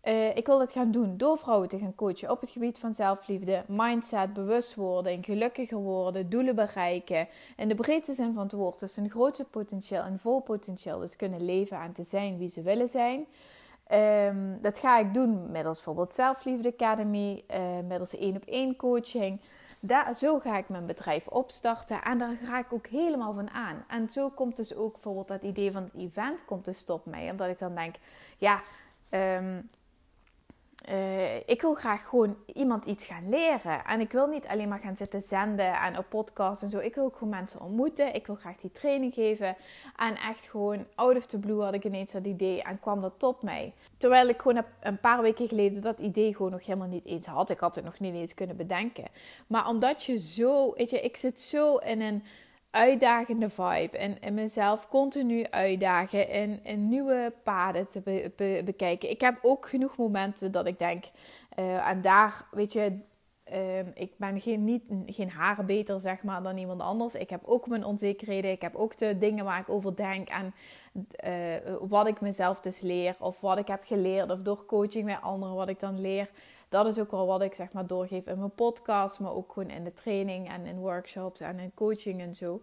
Uh, 0.06 0.36
ik 0.36 0.46
wil 0.46 0.58
dat 0.58 0.72
gaan 0.72 0.90
doen 0.90 1.16
door 1.16 1.38
vrouwen 1.38 1.68
te 1.68 1.78
gaan 1.78 1.94
coachen 1.94 2.30
op 2.30 2.40
het 2.40 2.50
gebied 2.50 2.78
van 2.78 2.94
zelfliefde, 2.94 3.64
mindset, 3.68 4.32
bewustwording, 4.32 5.24
gelukkiger 5.24 5.78
worden, 5.78 6.30
doelen 6.30 6.54
bereiken. 6.54 7.28
In 7.56 7.68
de 7.68 7.74
breedste 7.74 8.12
zin 8.12 8.34
van 8.34 8.42
het 8.42 8.52
woord, 8.52 8.80
dus 8.80 8.98
grootste 9.06 9.44
potentieel 9.44 10.02
en 10.02 10.18
vol 10.18 10.40
potentieel, 10.40 10.98
dus 10.98 11.16
kunnen 11.16 11.44
leven 11.44 11.80
en 11.80 11.92
te 11.92 12.02
zijn 12.02 12.38
wie 12.38 12.48
ze 12.48 12.62
willen 12.62 12.88
zijn. 12.88 13.26
Um, 13.92 14.58
dat 14.62 14.78
ga 14.78 14.98
ik 14.98 15.14
doen 15.14 15.50
middels 15.50 15.76
bijvoorbeeld 15.76 16.14
Zelfliefde 16.14 16.72
Academy, 16.72 17.44
uh, 17.50 17.58
middels 17.88 18.16
één 18.16 18.36
op 18.36 18.44
één 18.44 18.76
coaching. 18.76 19.40
Daar, 19.80 20.14
zo 20.16 20.38
ga 20.38 20.58
ik 20.58 20.68
mijn 20.68 20.86
bedrijf 20.86 21.26
opstarten 21.26 22.02
en 22.02 22.18
daar 22.18 22.36
ga 22.44 22.58
ik 22.58 22.72
ook 22.72 22.86
helemaal 22.86 23.34
van 23.34 23.50
aan. 23.50 23.84
En 23.88 24.08
zo 24.10 24.28
komt 24.28 24.56
dus 24.56 24.74
ook 24.74 24.92
bijvoorbeeld 24.92 25.28
dat 25.28 25.42
idee 25.42 25.72
van 25.72 25.82
het 25.82 25.92
event 25.96 26.44
komt 26.44 26.64
dus 26.64 26.78
stop 26.78 27.06
mee. 27.06 27.30
Omdat 27.30 27.48
ik 27.48 27.58
dan 27.58 27.74
denk, 27.74 27.94
ja, 28.38 28.60
um, 29.10 29.68
uh, 30.90 31.36
ik 31.36 31.60
wil 31.60 31.74
graag 31.74 32.08
gewoon 32.08 32.36
iemand 32.46 32.84
iets 32.84 33.04
gaan 33.04 33.28
leren. 33.28 33.84
En 33.84 34.00
ik 34.00 34.12
wil 34.12 34.26
niet 34.26 34.46
alleen 34.46 34.68
maar 34.68 34.78
gaan 34.78 34.96
zitten 34.96 35.20
zenden 35.20 35.80
en 35.80 35.98
op 35.98 36.06
podcasts 36.08 36.62
en 36.62 36.68
zo. 36.68 36.78
Ik 36.78 36.94
wil 36.94 37.04
ook 37.04 37.16
gewoon 37.16 37.28
mensen 37.28 37.60
ontmoeten. 37.60 38.14
Ik 38.14 38.26
wil 38.26 38.34
graag 38.34 38.56
die 38.56 38.70
training 38.70 39.14
geven. 39.14 39.56
En 39.96 40.16
echt 40.16 40.50
gewoon 40.50 40.86
out 40.94 41.16
of 41.16 41.26
the 41.26 41.38
blue 41.38 41.60
had 41.60 41.74
ik 41.74 41.84
ineens 41.84 42.12
dat 42.12 42.26
idee 42.26 42.62
en 42.62 42.80
kwam 42.80 43.00
dat 43.00 43.14
tot 43.16 43.42
mij. 43.42 43.74
Terwijl 43.96 44.28
ik 44.28 44.42
gewoon 44.42 44.64
een 44.80 45.00
paar 45.00 45.22
weken 45.22 45.48
geleden 45.48 45.82
dat 45.82 46.00
idee 46.00 46.34
gewoon 46.34 46.50
nog 46.50 46.66
helemaal 46.66 46.88
niet 46.88 47.04
eens 47.04 47.26
had. 47.26 47.50
Ik 47.50 47.60
had 47.60 47.74
het 47.74 47.84
nog 47.84 47.98
niet 47.98 48.14
eens 48.14 48.34
kunnen 48.34 48.56
bedenken. 48.56 49.04
Maar 49.46 49.68
omdat 49.68 50.04
je 50.04 50.18
zo, 50.18 50.72
weet 50.76 50.90
je, 50.90 51.00
ik 51.00 51.16
zit 51.16 51.40
zo 51.40 51.76
in 51.76 52.00
een 52.00 52.22
uitdagende 52.76 53.48
vibe. 53.48 53.98
En, 53.98 54.20
en 54.20 54.34
mezelf 54.34 54.88
continu 54.88 55.44
uitdagen 55.50 56.28
en, 56.64 56.88
nieuwe 56.88 57.32
paden 57.42 57.88
te 57.88 58.30
bekijken. 58.64 59.10
Ik 59.10 59.20
heb 59.20 59.38
ook 59.42 59.68
genoeg 59.68 59.96
momenten 59.96 60.52
dat 60.52 60.66
ik 60.66 60.78
denk, 60.78 61.04
uh, 61.58 61.88
en 61.88 62.00
daar, 62.00 62.46
weet 62.50 62.72
je, 62.72 62.98
uh, 63.52 63.78
ik 63.94 64.12
ben 64.16 64.40
geen, 64.40 64.64
niet, 64.64 64.82
geen 65.06 65.30
haren 65.30 65.66
beter 65.66 66.00
zeg 66.00 66.22
maar, 66.22 66.42
dan 66.42 66.56
iemand 66.56 66.80
anders. 66.80 67.14
Ik 67.14 67.30
heb 67.30 67.40
ook 67.44 67.66
mijn 67.66 67.84
onzekerheden. 67.84 68.50
Ik 68.50 68.62
heb 68.62 68.74
ook 68.74 68.96
de 68.96 69.18
dingen 69.18 69.44
waar 69.44 69.60
ik 69.60 69.68
over 69.68 69.96
denk. 69.96 70.28
En 70.28 70.54
uh, 71.24 71.76
wat 71.80 72.06
ik 72.06 72.20
mezelf 72.20 72.60
dus 72.60 72.80
leer. 72.80 73.16
Of 73.18 73.40
wat 73.40 73.58
ik 73.58 73.68
heb 73.68 73.84
geleerd. 73.84 74.30
Of 74.30 74.42
door 74.42 74.64
coaching 74.64 75.04
met 75.04 75.22
anderen 75.22 75.54
wat 75.54 75.68
ik 75.68 75.80
dan 75.80 76.00
leer 76.00 76.30
dat 76.76 76.86
is 76.86 76.98
ook 76.98 77.10
wel 77.10 77.26
wat 77.26 77.42
ik 77.42 77.54
zeg 77.54 77.72
maar 77.72 77.86
doorgeef 77.86 78.26
in 78.26 78.38
mijn 78.38 78.54
podcast, 78.54 79.20
maar 79.20 79.34
ook 79.34 79.52
gewoon 79.52 79.70
in 79.70 79.84
de 79.84 79.92
training 79.92 80.48
en 80.48 80.66
in 80.66 80.78
workshops 80.78 81.40
en 81.40 81.58
in 81.58 81.74
coaching 81.74 82.20
en 82.20 82.34
zo. 82.34 82.60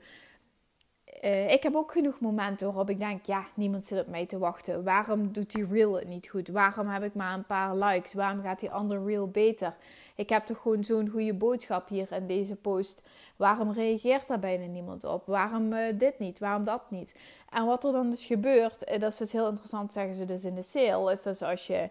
Uh, 1.23 1.51
ik 1.51 1.63
heb 1.63 1.75
ook 1.75 1.91
genoeg 1.91 2.19
momenten 2.19 2.67
waarop 2.67 2.89
ik 2.89 2.99
denk, 2.99 3.25
ja, 3.25 3.45
niemand 3.55 3.85
zit 3.85 3.99
op 3.99 4.07
mij 4.07 4.25
te 4.25 4.37
wachten. 4.37 4.83
Waarom 4.83 5.31
doet 5.31 5.51
die 5.51 5.67
reel 5.67 5.93
het 5.93 6.07
niet 6.07 6.27
goed? 6.27 6.47
Waarom 6.47 6.87
heb 6.87 7.03
ik 7.03 7.13
maar 7.13 7.33
een 7.33 7.45
paar 7.45 7.75
likes? 7.75 8.13
Waarom 8.13 8.41
gaat 8.41 8.59
die 8.59 8.71
andere 8.71 9.03
reel 9.03 9.27
beter? 9.27 9.75
Ik 10.15 10.29
heb 10.29 10.45
toch 10.45 10.61
gewoon 10.61 10.83
zo'n 10.83 11.09
goede 11.09 11.33
boodschap 11.33 11.87
hier 11.87 12.11
in 12.11 12.27
deze 12.27 12.55
post. 12.55 13.01
Waarom 13.35 13.71
reageert 13.71 14.27
daar 14.27 14.39
bijna 14.39 14.65
niemand 14.65 15.03
op? 15.03 15.25
Waarom 15.25 15.73
uh, 15.73 15.79
dit 15.93 16.19
niet? 16.19 16.39
Waarom 16.39 16.63
dat 16.63 16.83
niet? 16.89 17.15
En 17.49 17.65
wat 17.65 17.83
er 17.83 17.91
dan 17.91 18.09
dus 18.09 18.25
gebeurt, 18.25 18.99
dat 18.99 19.11
is 19.11 19.17
dus 19.17 19.31
heel 19.31 19.47
interessant, 19.47 19.93
zeggen 19.93 20.15
ze 20.15 20.25
dus 20.25 20.45
in 20.45 20.55
de 20.55 20.63
sale, 20.63 21.11
is 21.11 21.21
dus 21.21 21.41
als 21.41 21.67
je 21.67 21.89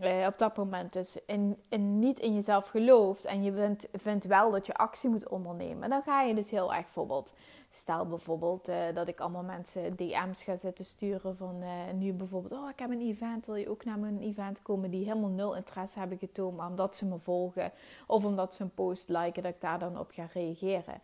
uh, 0.00 0.26
op 0.26 0.38
dat 0.38 0.56
moment 0.56 0.92
dus 0.92 1.18
in, 1.26 1.56
in, 1.68 1.98
niet 1.98 2.18
in 2.18 2.34
jezelf 2.34 2.68
gelooft 2.68 3.24
en 3.24 3.42
je 3.42 3.52
vindt, 3.52 3.88
vindt 3.92 4.24
wel 4.24 4.50
dat 4.50 4.66
je 4.66 4.74
actie 4.74 5.10
moet 5.10 5.28
ondernemen, 5.28 5.90
dan 5.90 6.02
ga 6.02 6.22
je 6.22 6.34
dus 6.34 6.50
heel 6.50 6.74
erg 6.74 6.82
bijvoorbeeld, 6.82 7.34
stel 7.70 8.06
bijvoorbeeld 8.06 8.68
uh, 8.68 8.76
dat 8.94 9.08
ik 9.08 9.20
allemaal 9.20 9.42
mensen 9.42 9.96
DM's 9.96 10.42
ga 10.42 10.56
zitten 10.56 10.84
sturen 10.84 11.36
van 11.36 11.62
uh, 11.62 11.68
nu 11.94 12.12
bijvoorbeeld, 12.12 12.52
oh 12.52 12.68
ik 12.70 12.78
heb 12.78 12.90
een 12.90 13.00
event, 13.00 13.46
wil 13.46 13.54
je 13.54 13.70
ook 13.70 13.84
naar 13.84 13.98
mijn 13.98 14.20
event 14.20 14.62
komen 14.62 14.90
die 14.90 15.04
helemaal 15.04 15.30
nul 15.30 15.56
interesse 15.56 15.98
hebben 15.98 16.18
getoond, 16.18 16.56
maar 16.56 16.68
omdat 16.68 16.96
ze 16.96 17.06
me 17.06 17.18
volgen 17.18 17.72
of 18.06 18.24
omdat 18.24 18.54
ze 18.54 18.62
een 18.62 18.74
post 18.74 19.08
liken, 19.08 19.42
dat 19.42 19.52
ik 19.52 19.60
daar 19.60 19.78
dan 19.78 19.98
op 19.98 20.10
ga 20.10 20.28
reageren. 20.32 21.00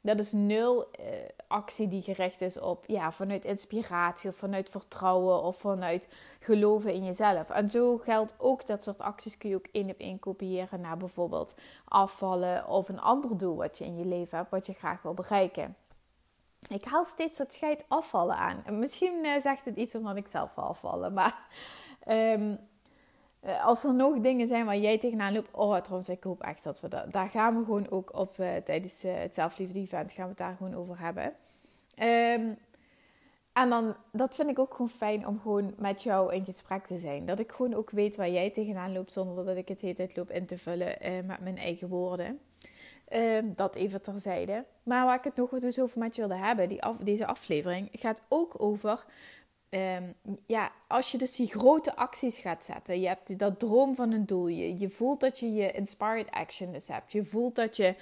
Dat 0.00 0.18
is 0.18 0.32
nul 0.32 0.88
uh, 1.00 1.06
actie 1.46 1.88
die 1.88 2.02
gericht 2.02 2.40
is 2.40 2.58
op 2.58 2.84
ja, 2.86 3.12
vanuit 3.12 3.44
inspiratie 3.44 4.30
of 4.30 4.36
vanuit 4.36 4.70
vertrouwen 4.70 5.42
of 5.42 5.56
vanuit 5.56 6.08
geloven 6.40 6.92
in 6.92 7.04
jezelf. 7.04 7.50
En 7.50 7.70
zo 7.70 7.98
geldt 7.98 8.34
ook 8.38 8.66
dat 8.66 8.82
soort 8.82 9.00
acties 9.00 9.38
kun 9.38 9.50
je 9.50 9.56
ook 9.56 9.68
één 9.72 9.90
op 9.90 9.98
één 9.98 10.18
kopiëren 10.18 10.80
naar 10.80 10.96
bijvoorbeeld 10.96 11.54
afvallen 11.84 12.68
of 12.68 12.88
een 12.88 13.00
ander 13.00 13.38
doel 13.38 13.56
wat 13.56 13.78
je 13.78 13.84
in 13.84 13.96
je 13.96 14.04
leven 14.04 14.38
hebt, 14.38 14.50
wat 14.50 14.66
je 14.66 14.72
graag 14.72 15.02
wil 15.02 15.14
bereiken. 15.14 15.76
Ik 16.68 16.84
haal 16.84 17.04
steeds 17.04 17.38
dat 17.38 17.52
scheid 17.52 17.84
afvallen 17.88 18.36
aan. 18.36 18.62
En 18.64 18.78
misschien 18.78 19.24
uh, 19.24 19.38
zegt 19.38 19.64
het 19.64 19.76
iets 19.76 19.94
omdat 19.94 20.16
ik 20.16 20.28
zelf 20.28 20.54
wil 20.54 20.64
afvallen, 20.64 21.12
maar 21.12 21.46
uh, 22.06 22.54
als 23.62 23.84
er 23.84 23.94
nog 23.94 24.20
dingen 24.20 24.46
zijn 24.46 24.64
waar 24.64 24.76
jij 24.76 24.98
tegenaan 24.98 25.32
loopt, 25.32 25.48
oh 25.52 25.76
trouwens, 25.76 26.08
ik 26.08 26.22
hoop 26.22 26.42
echt 26.42 26.64
dat 26.64 26.80
we 26.80 26.88
dat, 26.88 27.12
daar 27.12 27.28
gaan 27.28 27.58
we 27.58 27.64
gewoon 27.64 27.90
ook 27.90 28.18
op 28.18 28.38
uh, 28.38 28.56
tijdens 28.56 29.04
uh, 29.04 29.12
het 29.14 29.34
zelfliefde 29.34 29.78
event 29.78 30.12
gaan 30.12 30.24
we 30.24 30.30
het 30.30 30.38
daar 30.38 30.56
gewoon 30.56 30.74
over 30.74 30.98
hebben. 30.98 31.24
Um, 31.98 32.58
en 33.52 33.68
dan, 33.68 33.96
dat 34.12 34.34
vind 34.34 34.50
ik 34.50 34.58
ook 34.58 34.70
gewoon 34.72 34.88
fijn 34.88 35.26
om 35.26 35.40
gewoon 35.40 35.74
met 35.76 36.02
jou 36.02 36.34
in 36.34 36.44
gesprek 36.44 36.86
te 36.86 36.98
zijn. 36.98 37.26
Dat 37.26 37.38
ik 37.38 37.52
gewoon 37.52 37.74
ook 37.74 37.90
weet 37.90 38.16
waar 38.16 38.30
jij 38.30 38.50
tegenaan 38.50 38.92
loopt, 38.92 39.12
zonder 39.12 39.44
dat 39.44 39.56
ik 39.56 39.68
het 39.68 39.80
de 39.80 39.86
hele 39.86 39.98
tijd 39.98 40.16
loop 40.16 40.30
in 40.30 40.46
te 40.46 40.58
vullen 40.58 40.96
met 41.26 41.40
mijn 41.40 41.58
eigen 41.58 41.88
woorden. 41.88 42.40
Uh, 43.10 43.42
dat 43.44 43.74
even 43.74 44.02
terzijde. 44.02 44.64
Maar 44.82 45.04
waar 45.04 45.16
ik 45.16 45.24
het 45.24 45.36
nog 45.36 45.50
dus 45.50 45.80
over 45.80 45.98
met 45.98 46.14
je 46.14 46.20
wilde 46.20 46.42
hebben, 46.42 46.68
die 46.68 46.82
af, 46.82 46.96
deze 46.96 47.26
aflevering, 47.26 47.88
gaat 47.92 48.22
ook 48.28 48.54
over 48.58 49.04
Um, 49.70 50.14
ja, 50.46 50.72
als 50.88 51.12
je 51.12 51.18
dus 51.18 51.36
die 51.36 51.46
grote 51.46 51.96
acties 51.96 52.38
gaat 52.38 52.64
zetten, 52.64 53.00
je 53.00 53.06
hebt 53.06 53.38
dat 53.38 53.58
droom 53.58 53.94
van 53.94 54.12
een 54.12 54.26
doel, 54.26 54.46
je, 54.48 54.88
voelt 54.88 55.20
dat 55.20 55.38
je 55.38 55.52
je 55.52 55.72
inspired 55.72 56.30
action 56.30 56.72
dus 56.72 56.88
hebt, 56.88 57.12
je 57.12 57.24
voelt 57.24 57.54
dat 57.54 57.76
je 57.76 57.94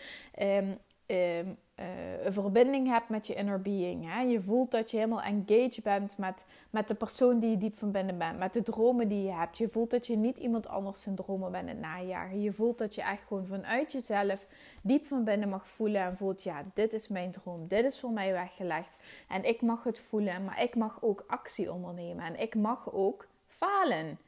um, 0.43 0.79
um, 1.07 1.59
uh, 1.81 2.25
een 2.25 2.33
verbinding 2.33 2.89
hebt 2.89 3.09
met 3.09 3.27
je 3.27 3.35
inner 3.35 3.63
being. 3.63 4.13
Hè? 4.13 4.21
Je 4.21 4.41
voelt 4.41 4.71
dat 4.71 4.91
je 4.91 4.97
helemaal 4.97 5.23
engaged 5.23 5.83
bent 5.83 6.19
met, 6.19 6.45
met 6.71 6.89
de 6.89 6.95
persoon 6.95 7.39
die 7.39 7.51
je 7.51 7.59
diep 7.59 7.79
van 7.79 7.91
binnen 7.91 8.19
bent, 8.19 8.39
met 8.39 8.53
de 8.53 8.63
dromen 8.63 9.09
die 9.09 9.23
je 9.23 9.33
hebt. 9.33 9.59
Je 9.59 9.69
voelt 9.69 9.91
dat 9.91 10.07
je 10.07 10.17
niet 10.17 10.39
iemand 10.39 10.69
anders 10.69 11.03
zijn 11.03 11.15
dromen 11.15 11.53
bent 11.53 11.69
het 11.69 11.81
najagen. 11.81 12.43
Je 12.43 12.53
voelt 12.53 12.79
dat 12.79 12.95
je 12.95 13.03
echt 13.03 13.23
gewoon 13.27 13.47
vanuit 13.47 13.93
jezelf 13.93 14.47
diep 14.83 15.07
van 15.07 15.25
binnen 15.25 15.49
mag 15.49 15.69
voelen 15.69 16.01
en 16.01 16.17
voelt, 16.17 16.43
ja, 16.43 16.63
dit 16.75 16.93
is 16.93 17.09
mijn 17.09 17.31
droom, 17.31 17.69
dit 17.69 17.85
is 17.85 18.01
voor 18.01 18.13
mij 18.13 18.33
weggelegd. 18.33 18.97
En 19.29 19.45
ik 19.45 19.63
mag 19.63 19.85
het 19.85 19.99
voelen, 19.99 20.45
maar 20.45 20.63
ik 20.63 20.77
mag 20.77 20.99
ook 21.03 21.25
actie 21.27 21.73
ondernemen 21.73 22.25
en 22.25 22.41
ik 22.41 22.55
mag 22.55 22.93
ook 22.93 23.27
falen. 23.47 24.19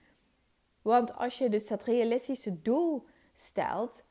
Want 0.83 1.17
als 1.17 1.39
je 1.39 1.49
dus 1.49 1.69
dat 1.69 1.85
realistische 1.85 2.63
doel 2.63 3.07
stelt, 3.35 4.03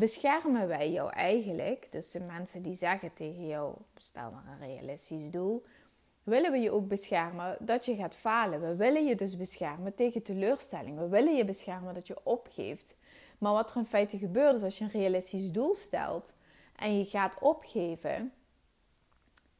beschermen 0.00 0.68
wij 0.68 0.90
jou 0.90 1.12
eigenlijk, 1.12 1.86
dus 1.90 2.10
de 2.10 2.20
mensen 2.20 2.62
die 2.62 2.74
zeggen 2.74 3.12
tegen 3.12 3.46
jou, 3.46 3.74
stel 3.96 4.30
maar 4.30 4.44
een 4.46 4.66
realistisch 4.66 5.30
doel, 5.30 5.64
willen 6.22 6.52
we 6.52 6.58
je 6.58 6.70
ook 6.70 6.88
beschermen 6.88 7.56
dat 7.60 7.84
je 7.84 7.94
gaat 7.94 8.16
falen. 8.16 8.60
We 8.60 8.76
willen 8.76 9.06
je 9.06 9.14
dus 9.14 9.36
beschermen 9.36 9.94
tegen 9.94 10.22
teleurstelling. 10.22 10.98
We 10.98 11.08
willen 11.08 11.36
je 11.36 11.44
beschermen 11.44 11.94
dat 11.94 12.06
je 12.06 12.16
opgeeft. 12.22 12.96
Maar 13.38 13.52
wat 13.52 13.70
er 13.70 13.76
in 13.76 13.84
feite 13.84 14.18
gebeurt 14.18 14.54
is 14.54 14.62
als 14.62 14.78
je 14.78 14.84
een 14.84 14.90
realistisch 14.90 15.52
doel 15.52 15.74
stelt 15.74 16.32
en 16.76 16.98
je 16.98 17.04
gaat 17.04 17.36
opgeven, 17.40 18.32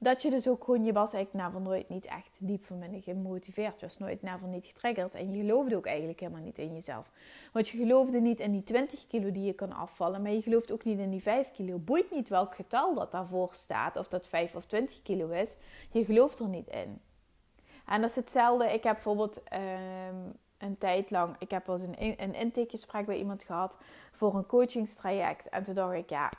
dat 0.02 0.22
je 0.22 0.30
dus 0.30 0.48
ook 0.48 0.64
gewoon, 0.64 0.84
je 0.84 0.92
was 0.92 1.12
eigenlijk 1.12 1.44
na 1.44 1.50
van 1.50 1.62
nooit 1.62 1.88
niet 1.88 2.04
echt 2.04 2.38
diep 2.42 2.64
van 2.64 2.78
binnen 2.78 3.02
gemotiveerd. 3.02 3.80
Je 3.80 3.86
was 3.86 3.98
nooit 3.98 4.22
na 4.22 4.38
van 4.38 4.50
niet 4.50 4.66
getriggerd. 4.66 5.14
En 5.14 5.32
je 5.32 5.40
geloofde 5.40 5.76
ook 5.76 5.86
eigenlijk 5.86 6.20
helemaal 6.20 6.42
niet 6.42 6.58
in 6.58 6.74
jezelf. 6.74 7.10
Want 7.52 7.68
je 7.68 7.78
geloofde 7.78 8.20
niet 8.20 8.40
in 8.40 8.52
die 8.52 8.64
20 8.64 9.06
kilo 9.06 9.32
die 9.32 9.44
je 9.44 9.52
kan 9.52 9.72
afvallen. 9.72 10.22
Maar 10.22 10.32
je 10.32 10.42
gelooft 10.42 10.72
ook 10.72 10.84
niet 10.84 10.98
in 10.98 11.10
die 11.10 11.22
5 11.22 11.50
kilo. 11.50 11.78
Boeit 11.78 12.10
niet 12.10 12.28
welk 12.28 12.54
getal 12.54 12.94
dat 12.94 13.12
daarvoor 13.12 13.48
staat. 13.52 13.96
Of 13.96 14.08
dat 14.08 14.26
5 14.26 14.54
of 14.54 14.66
20 14.66 15.02
kilo 15.02 15.28
is. 15.28 15.56
Je 15.90 16.04
gelooft 16.04 16.38
er 16.38 16.48
niet 16.48 16.68
in. 16.68 17.00
En 17.86 18.00
dat 18.00 18.10
is 18.10 18.16
hetzelfde. 18.16 18.64
Ik 18.72 18.82
heb 18.82 18.94
bijvoorbeeld 18.94 19.42
um, 19.52 20.32
een 20.58 20.78
tijd 20.78 21.10
lang... 21.10 21.36
Ik 21.38 21.50
heb 21.50 21.66
wel 21.66 21.78
eens 21.78 21.96
een, 21.98 22.22
een 22.22 22.34
intakegesprek 22.34 23.06
bij 23.06 23.18
iemand 23.18 23.42
gehad. 23.42 23.78
Voor 24.12 24.34
een 24.34 24.46
coachingstraject. 24.46 25.48
En 25.48 25.62
toen 25.62 25.74
dacht 25.74 25.94
ik, 25.94 26.10
ja 26.10 26.30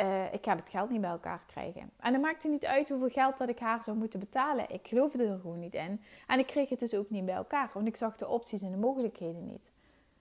uh, 0.00 0.32
ik 0.32 0.44
ga 0.44 0.56
het 0.56 0.70
geld 0.70 0.90
niet 0.90 1.00
bij 1.00 1.10
elkaar 1.10 1.42
krijgen. 1.46 1.90
En 1.96 2.12
het 2.12 2.22
maakte 2.22 2.48
niet 2.48 2.66
uit 2.66 2.88
hoeveel 2.88 3.08
geld 3.08 3.38
dat 3.38 3.48
ik 3.48 3.58
haar 3.58 3.84
zou 3.84 3.96
moeten 3.96 4.20
betalen. 4.20 4.70
Ik 4.70 4.88
geloofde 4.88 5.24
er 5.24 5.38
gewoon 5.40 5.58
niet 5.58 5.74
in. 5.74 6.02
En 6.26 6.38
ik 6.38 6.46
kreeg 6.46 6.68
het 6.68 6.78
dus 6.78 6.94
ook 6.94 7.10
niet 7.10 7.24
bij 7.24 7.34
elkaar, 7.34 7.70
want 7.74 7.86
ik 7.86 7.96
zag 7.96 8.16
de 8.16 8.28
opties 8.28 8.62
en 8.62 8.70
de 8.70 8.76
mogelijkheden 8.76 9.46
niet. 9.46 9.70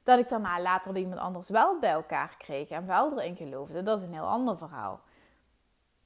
Dat 0.03 0.20
ik 0.20 0.30
daarna 0.30 0.62
later 0.62 0.98
iemand 0.98 1.20
anders 1.20 1.50
wel 1.50 1.80
bij 1.80 1.92
elkaar 1.92 2.36
kreeg 2.38 2.70
en 2.70 2.88
wel 2.88 3.20
erin 3.20 3.36
geloofde, 3.36 3.84
dat 3.84 3.98
is 4.00 4.06
een 4.06 4.13
heel 4.13 4.27
ander 4.27 4.58
verhaal. 4.58 5.01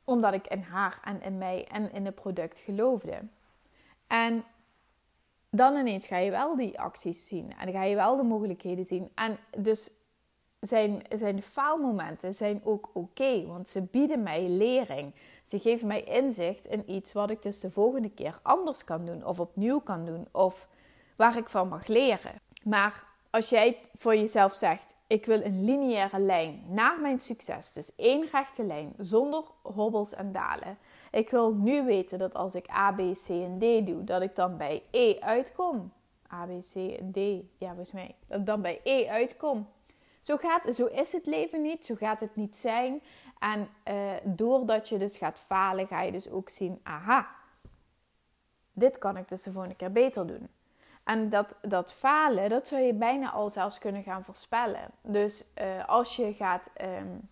Omdat 0.04 0.34
ik 0.34 0.48
in 0.48 0.62
haar 0.62 1.00
en 1.04 1.22
in 1.22 1.38
mij 1.38 1.68
en 1.68 1.92
in 1.92 2.06
het 2.06 2.16
product 2.16 2.60
geloofde. 2.60 3.22
En 4.08 4.44
dan 5.50 5.76
ineens 5.76 6.08
ga 6.08 6.18
je 6.18 6.32
wel 6.32 6.56
die 6.56 6.80
acties 6.80 7.28
zien 7.28 7.54
en 7.58 7.66
dan 7.66 7.76
ga 7.76 7.84
je 7.84 7.96
wel 7.96 8.18
de 8.18 8.24
mogelijkheden 8.24 8.86
zien. 8.86 9.12
En 9.16 9.38
dus 9.58 9.92
zijn, 10.68 11.02
zijn 11.16 11.42
faalmomenten 11.42 12.34
zijn 12.34 12.62
ook 12.64 12.90
oké, 12.94 13.46
want 13.46 13.70
ze 13.70 13.82
bieden 13.82 14.24
mij 14.24 14.48
lering. 14.50 15.14
Ze 15.44 15.60
geven 15.60 15.88
mij 15.88 16.04
inzicht 16.04 16.66
in 16.66 16.92
iets 16.92 17.14
wat 17.14 17.30
ik 17.30 17.42
dus 17.42 17.60
de 17.60 17.70
volgende 17.70 18.10
keer 18.10 18.40
anders 18.42 18.84
kan 18.84 19.06
doen 19.06 19.26
of 19.26 19.40
opnieuw 19.40 19.80
kan 19.80 20.06
doen 20.06 20.28
of 20.32 20.68
waar 21.16 21.38
ik 21.38 21.50
van 21.50 21.68
mag 21.68 21.88
leren. 21.88 22.32
Maar 22.64 23.06
als 23.30 23.50
jij 23.50 23.80
voor 23.94 24.16
jezelf 24.16 24.54
zegt: 24.54 24.96
ik 25.08 25.26
wil 25.26 25.42
een 25.42 25.64
lineaire 25.64 26.20
lijn 26.20 26.64
naar 26.68 27.00
mijn 27.00 27.20
succes, 27.20 27.74
dus 27.74 27.96
één 27.96 28.28
rechte 28.32 28.64
lijn 28.64 28.94
zonder 28.98 29.44
hobbels 29.62 30.14
en 30.14 30.32
dalen. 30.32 30.78
Ik 31.12 31.30
wil 31.30 31.54
nu 31.54 31.84
weten 31.84 32.20
dat 32.20 32.34
als 32.34 32.56
ik 32.56 32.70
A, 32.70 32.92
B, 32.92 32.98
C 32.98 33.30
en 33.30 33.58
D 33.58 33.86
doe, 33.88 34.04
dat 34.04 34.22
ik 34.22 34.36
dan 34.36 34.58
bij 34.58 34.84
E 34.92 35.20
uitkom. 35.20 35.92
A, 36.34 36.46
B, 36.46 36.50
C 36.74 36.76
en 36.76 37.12
D, 37.12 37.18
ja, 37.58 37.68
volgens 37.68 37.92
mij. 37.92 38.16
Dat 38.28 38.40
ik 38.40 38.46
dan 38.46 38.62
bij 38.62 38.80
E 38.84 39.08
uitkom. 39.08 39.68
Zo, 40.28 40.38
gaat, 40.38 40.76
zo 40.76 40.86
is 40.86 41.14
het 41.14 41.26
leven 41.26 41.62
niet, 41.62 41.86
zo 41.86 41.96
gaat 41.96 42.20
het 42.20 42.36
niet 42.36 42.56
zijn. 42.56 43.02
En 43.40 43.70
uh, 43.88 44.12
doordat 44.24 44.90
je 44.90 44.98
dus 44.98 45.18
gaat 45.18 45.40
falen, 45.40 45.88
ga 45.88 46.02
je 46.02 46.12
dus 46.12 46.30
ook 46.30 46.50
zien: 46.50 46.80
aha, 46.84 47.28
dit 48.72 48.98
kan 48.98 49.18
ik 49.18 49.28
dus 49.28 49.44
de 49.44 49.52
volgende 49.52 49.76
keer 49.76 49.92
beter 49.92 50.28
doen. 50.28 50.50
En 51.04 51.30
dat, 51.30 51.58
dat 51.62 51.94
falen, 51.94 52.50
dat 52.50 52.68
zou 52.68 52.82
je 52.82 52.94
bijna 52.94 53.32
al 53.32 53.50
zelfs 53.50 53.80
kunnen 53.80 54.04
gaan 54.04 54.24
voorspellen. 54.24 54.92
Dus 55.02 55.46
uh, 55.62 55.86
als 55.86 56.16
je 56.16 56.34
gaat, 56.34 56.72
um, 56.82 57.30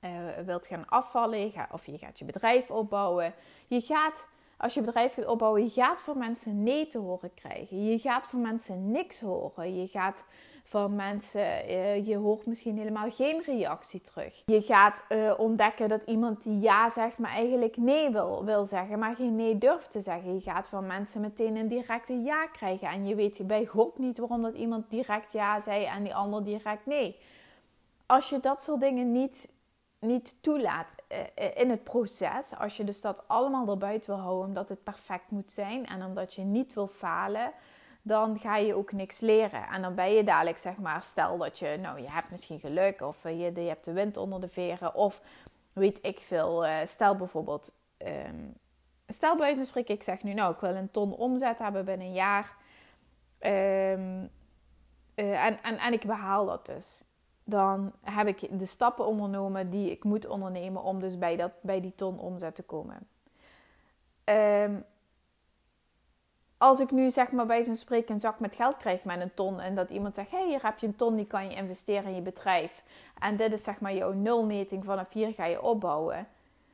uh, 0.00 0.44
wilt 0.44 0.66
gaan 0.66 0.88
afvallen, 0.88 1.52
of 1.70 1.86
je 1.86 1.98
gaat 1.98 2.18
je 2.18 2.24
bedrijf 2.24 2.70
opbouwen, 2.70 3.34
je 3.66 3.80
gaat, 3.80 4.28
als 4.62 4.74
je 4.74 4.80
bedrijf 4.80 5.14
gaat 5.14 5.26
opbouwen, 5.26 5.62
je 5.62 5.70
gaat 5.70 6.00
voor 6.00 6.16
mensen 6.16 6.62
nee 6.62 6.86
te 6.86 6.98
horen 6.98 7.34
krijgen. 7.34 7.84
Je 7.84 7.98
gaat 7.98 8.26
voor 8.26 8.40
mensen 8.40 8.90
niks 8.90 9.20
horen. 9.20 9.80
Je 9.80 9.86
gaat 9.86 10.24
van 10.64 10.96
mensen. 10.96 11.70
Uh, 11.70 12.06
je 12.06 12.16
hoort 12.16 12.46
misschien 12.46 12.78
helemaal 12.78 13.10
geen 13.10 13.42
reactie 13.44 14.00
terug. 14.00 14.42
Je 14.46 14.62
gaat 14.62 15.04
uh, 15.08 15.34
ontdekken 15.36 15.88
dat 15.88 16.02
iemand 16.02 16.42
die 16.42 16.60
ja 16.60 16.90
zegt, 16.90 17.18
maar 17.18 17.30
eigenlijk 17.30 17.76
nee 17.76 18.10
wil, 18.10 18.44
wil 18.44 18.64
zeggen, 18.64 18.98
maar 18.98 19.16
geen 19.16 19.36
nee 19.36 19.58
durft 19.58 19.90
te 19.90 20.00
zeggen. 20.00 20.34
Je 20.34 20.40
gaat 20.40 20.68
van 20.68 20.86
mensen 20.86 21.20
meteen 21.20 21.56
een 21.56 21.68
directe 21.68 22.12
ja 22.12 22.46
krijgen. 22.46 22.88
En 22.88 23.06
je 23.06 23.14
weet 23.14 23.46
bij 23.46 23.66
God 23.66 23.98
niet 23.98 24.18
waarom 24.18 24.42
dat 24.42 24.54
iemand 24.54 24.90
direct 24.90 25.32
ja 25.32 25.60
zei 25.60 25.84
en 25.84 26.02
die 26.02 26.14
ander 26.14 26.44
direct 26.44 26.86
nee. 26.86 27.16
Als 28.06 28.28
je 28.28 28.40
dat 28.40 28.62
soort 28.62 28.80
dingen 28.80 29.12
niet, 29.12 29.54
niet 30.02 30.42
toelaat 30.42 30.94
uh, 31.08 31.18
in 31.54 31.70
het 31.70 31.84
proces, 31.84 32.56
als 32.58 32.76
je 32.76 32.84
dus 32.84 33.00
dat 33.00 33.28
allemaal 33.28 33.68
erbuiten 33.68 34.10
wil 34.10 34.24
houden 34.24 34.46
omdat 34.46 34.68
het 34.68 34.82
perfect 34.82 35.30
moet 35.30 35.52
zijn 35.52 35.86
en 35.86 36.04
omdat 36.04 36.34
je 36.34 36.42
niet 36.42 36.74
wil 36.74 36.88
falen 36.88 37.52
dan 38.02 38.38
ga 38.38 38.56
je 38.56 38.74
ook 38.74 38.92
niks 38.92 39.20
leren. 39.20 39.68
En 39.68 39.82
dan 39.82 39.94
ben 39.94 40.12
je 40.12 40.24
dadelijk, 40.24 40.58
zeg 40.58 40.76
maar, 40.76 41.02
stel 41.02 41.38
dat 41.38 41.58
je, 41.58 41.76
nou, 41.80 42.00
je 42.00 42.10
hebt 42.10 42.30
misschien 42.30 42.60
geluk 42.60 43.00
of 43.00 43.22
je, 43.22 43.52
je 43.52 43.60
hebt 43.60 43.84
de 43.84 43.92
wind 43.92 44.16
onder 44.16 44.40
de 44.40 44.48
veren 44.48 44.94
of 44.94 45.20
weet 45.72 45.98
ik 46.02 46.20
veel. 46.20 46.66
Stel 46.84 47.16
bijvoorbeeld, 47.16 47.74
um, 47.98 48.54
stel 49.06 49.36
bij 49.36 49.64
spreken, 49.64 49.94
ik 49.94 50.02
zeg 50.02 50.22
nu, 50.22 50.34
nou, 50.34 50.54
ik 50.54 50.60
wil 50.60 50.74
een 50.74 50.90
ton 50.90 51.14
omzet 51.14 51.58
hebben 51.58 51.84
binnen 51.84 52.06
een 52.06 52.12
jaar. 52.12 52.56
Uh, 53.40 53.92
en, 55.14 55.62
en, 55.62 55.78
en 55.78 55.92
ik 55.92 56.06
behaal 56.06 56.46
dat 56.46 56.66
dus. 56.66 57.02
Dan 57.52 57.92
heb 58.00 58.26
ik 58.26 58.58
de 58.58 58.64
stappen 58.64 59.06
ondernomen 59.06 59.70
die 59.70 59.90
ik 59.90 60.04
moet 60.04 60.26
ondernemen 60.26 60.82
om 60.82 61.00
dus 61.00 61.18
bij, 61.18 61.36
dat, 61.36 61.52
bij 61.60 61.80
die 61.80 61.92
ton 61.94 62.18
omzet 62.18 62.54
te 62.54 62.62
komen. 62.62 63.08
Ehm, 64.24 64.80
als 66.58 66.80
ik 66.80 66.90
nu 66.90 67.10
zeg 67.10 67.30
maar 67.30 67.46
bij 67.46 67.64
zo'n 67.64 67.76
spreken 67.76 68.14
een 68.14 68.20
zak 68.20 68.40
met 68.40 68.54
geld 68.54 68.76
krijg 68.76 69.04
met 69.04 69.20
een 69.20 69.34
ton 69.34 69.60
en 69.60 69.74
dat 69.74 69.90
iemand 69.90 70.14
zegt: 70.14 70.30
hey, 70.30 70.46
hier 70.46 70.62
heb 70.62 70.78
je 70.78 70.86
een 70.86 70.96
ton, 70.96 71.16
die 71.16 71.26
kan 71.26 71.44
je 71.44 71.56
investeren 71.56 72.04
in 72.04 72.14
je 72.14 72.20
bedrijf. 72.20 72.82
En 73.18 73.36
dit 73.36 73.52
is 73.52 73.62
zeg 73.62 73.80
maar 73.80 73.94
jouw 73.94 74.12
nulmeting 74.12 74.84
vanaf 74.84 75.12
hier 75.12 75.32
ga 75.32 75.44
je 75.44 75.62
opbouwen. 75.62 76.28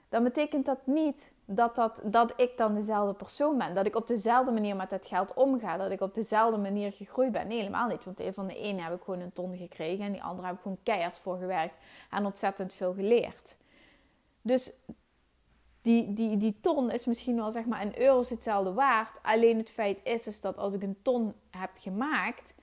Dan 0.09 0.23
betekent 0.23 0.67
dat 0.67 0.87
niet 0.87 1.33
dat, 1.51 1.75
dat, 1.75 2.01
dat 2.05 2.33
ik 2.37 2.57
dan 2.57 2.75
dezelfde 2.75 3.15
persoon 3.15 3.59
ben. 3.59 3.75
Dat 3.75 3.87
ik 3.87 3.97
op 3.97 4.07
dezelfde 4.07 4.53
manier 4.53 4.77
met 4.77 4.91
het 4.91 5.07
geld 5.07 5.35
omga. 5.35 5.77
Dat 5.77 5.91
ik 5.91 6.01
op 6.01 6.15
dezelfde 6.15 6.59
manier 6.59 6.93
gegroeid 6.93 7.33
ben. 7.33 7.51
Helemaal 7.51 7.89
niet. 7.89 8.05
Want 8.05 8.23
van 8.35 8.47
de 8.47 8.57
ene 8.57 8.83
heb 8.83 8.95
ik 8.95 9.03
gewoon 9.03 9.21
een 9.21 9.33
ton 9.33 9.57
gekregen. 9.57 10.05
En 10.05 10.13
die 10.13 10.23
andere 10.23 10.47
heb 10.47 10.57
ik 10.57 10.63
gewoon 10.63 10.79
keihard 10.83 11.19
voor 11.19 11.39
gewerkt. 11.39 11.75
En 12.11 12.25
ontzettend 12.25 12.75
veel 12.75 12.95
geleerd. 12.95 13.57
Dus 14.43 14.73
die, 15.83 16.13
die, 16.13 16.37
die 16.37 16.59
ton 16.61 16.91
is 16.91 17.07
misschien 17.07 17.37
wel 17.37 17.51
zeg 17.51 17.65
maar 17.65 17.83
een 17.83 18.01
euro's 18.01 18.31
hetzelfde 18.31 18.73
waard. 18.73 19.19
Alleen 19.23 19.59
het 19.59 19.71
feit 19.71 19.99
is, 20.03 20.27
is 20.27 20.41
dat 20.41 20.57
als 20.57 20.75
ik 20.75 20.83
een 20.83 20.99
ton 21.03 21.35
heb 21.51 21.71
gemaakt 21.79 22.55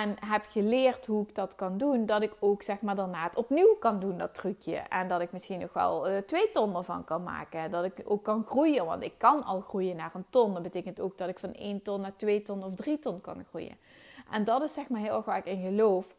en 0.00 0.16
heb 0.26 0.44
geleerd 0.48 1.06
hoe 1.06 1.22
ik 1.28 1.34
dat 1.34 1.54
kan 1.54 1.78
doen, 1.78 2.06
dat 2.06 2.22
ik 2.22 2.32
ook 2.38 2.62
zeg 2.62 2.80
maar 2.80 2.96
daarna 2.96 3.22
het 3.22 3.36
opnieuw 3.36 3.74
kan 3.74 4.00
doen, 4.00 4.18
dat 4.18 4.34
trucje. 4.34 4.76
En 4.76 5.08
dat 5.08 5.20
ik 5.20 5.32
misschien 5.32 5.60
nog 5.60 5.72
wel 5.72 6.10
uh, 6.10 6.18
twee 6.18 6.50
ton 6.50 6.76
ervan 6.76 7.04
kan 7.04 7.22
maken. 7.22 7.70
Dat 7.70 7.84
ik 7.84 7.92
ook 8.04 8.24
kan 8.24 8.44
groeien, 8.46 8.86
want 8.86 9.02
ik 9.02 9.12
kan 9.18 9.44
al 9.44 9.60
groeien 9.60 9.96
naar 9.96 10.10
een 10.14 10.24
ton. 10.30 10.54
Dat 10.54 10.62
betekent 10.62 11.00
ook 11.00 11.18
dat 11.18 11.28
ik 11.28 11.38
van 11.38 11.54
één 11.54 11.82
ton 11.82 12.00
naar 12.00 12.16
twee 12.16 12.42
ton 12.42 12.64
of 12.64 12.74
drie 12.74 12.98
ton 12.98 13.20
kan 13.20 13.44
groeien. 13.48 13.76
En 14.30 14.44
dat 14.44 14.62
is 14.62 14.74
zeg 14.74 14.88
maar 14.88 15.00
heel 15.00 15.16
erg 15.16 15.24
waar 15.24 15.38
ik 15.38 15.46
in 15.46 15.62
geloof. 15.62 16.14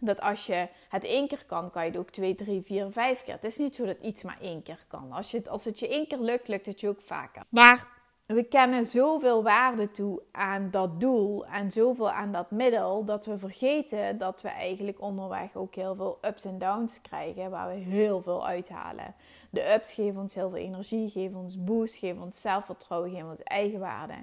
Dat 0.00 0.20
als 0.20 0.46
je 0.46 0.68
het 0.88 1.04
één 1.04 1.28
keer 1.28 1.44
kan, 1.46 1.70
kan 1.70 1.84
je 1.84 1.90
het 1.90 1.98
ook 1.98 2.10
twee, 2.10 2.34
drie, 2.34 2.62
vier, 2.62 2.92
vijf 2.92 3.22
keer. 3.22 3.34
Het 3.34 3.44
is 3.44 3.58
niet 3.58 3.74
zo 3.74 3.86
dat 3.86 4.00
iets 4.02 4.22
maar 4.22 4.38
één 4.40 4.62
keer 4.62 4.84
kan. 4.88 5.12
Als, 5.12 5.30
je, 5.30 5.50
als 5.50 5.64
het 5.64 5.78
je 5.78 5.88
één 5.88 6.06
keer 6.06 6.18
lukt, 6.18 6.48
lukt 6.48 6.66
het 6.66 6.80
je 6.80 6.88
ook 6.88 7.00
vaker. 7.00 7.42
Maar 7.48 7.93
we 8.26 8.42
kennen 8.42 8.84
zoveel 8.84 9.42
waarde 9.42 9.90
toe 9.90 10.22
aan 10.32 10.70
dat 10.70 11.00
doel 11.00 11.46
en 11.46 11.70
zoveel 11.70 12.10
aan 12.10 12.32
dat 12.32 12.50
middel, 12.50 13.04
dat 13.04 13.26
we 13.26 13.38
vergeten 13.38 14.18
dat 14.18 14.42
we 14.42 14.48
eigenlijk 14.48 15.00
onderweg 15.00 15.56
ook 15.56 15.74
heel 15.74 15.94
veel 15.94 16.18
ups 16.22 16.44
en 16.44 16.58
downs 16.58 17.00
krijgen, 17.00 17.50
waar 17.50 17.68
we 17.68 17.74
heel 17.74 18.22
veel 18.22 18.46
uithalen. 18.46 19.14
De 19.50 19.72
ups 19.72 19.92
geven 19.92 20.20
ons 20.20 20.34
heel 20.34 20.50
veel 20.50 20.58
energie, 20.58 21.10
geven 21.10 21.38
ons 21.38 21.64
boost, 21.64 21.94
geven 21.94 22.22
ons 22.22 22.40
zelfvertrouwen, 22.40 23.10
geven 23.10 23.28
ons 23.28 23.42
eigenwaarde. 23.42 24.14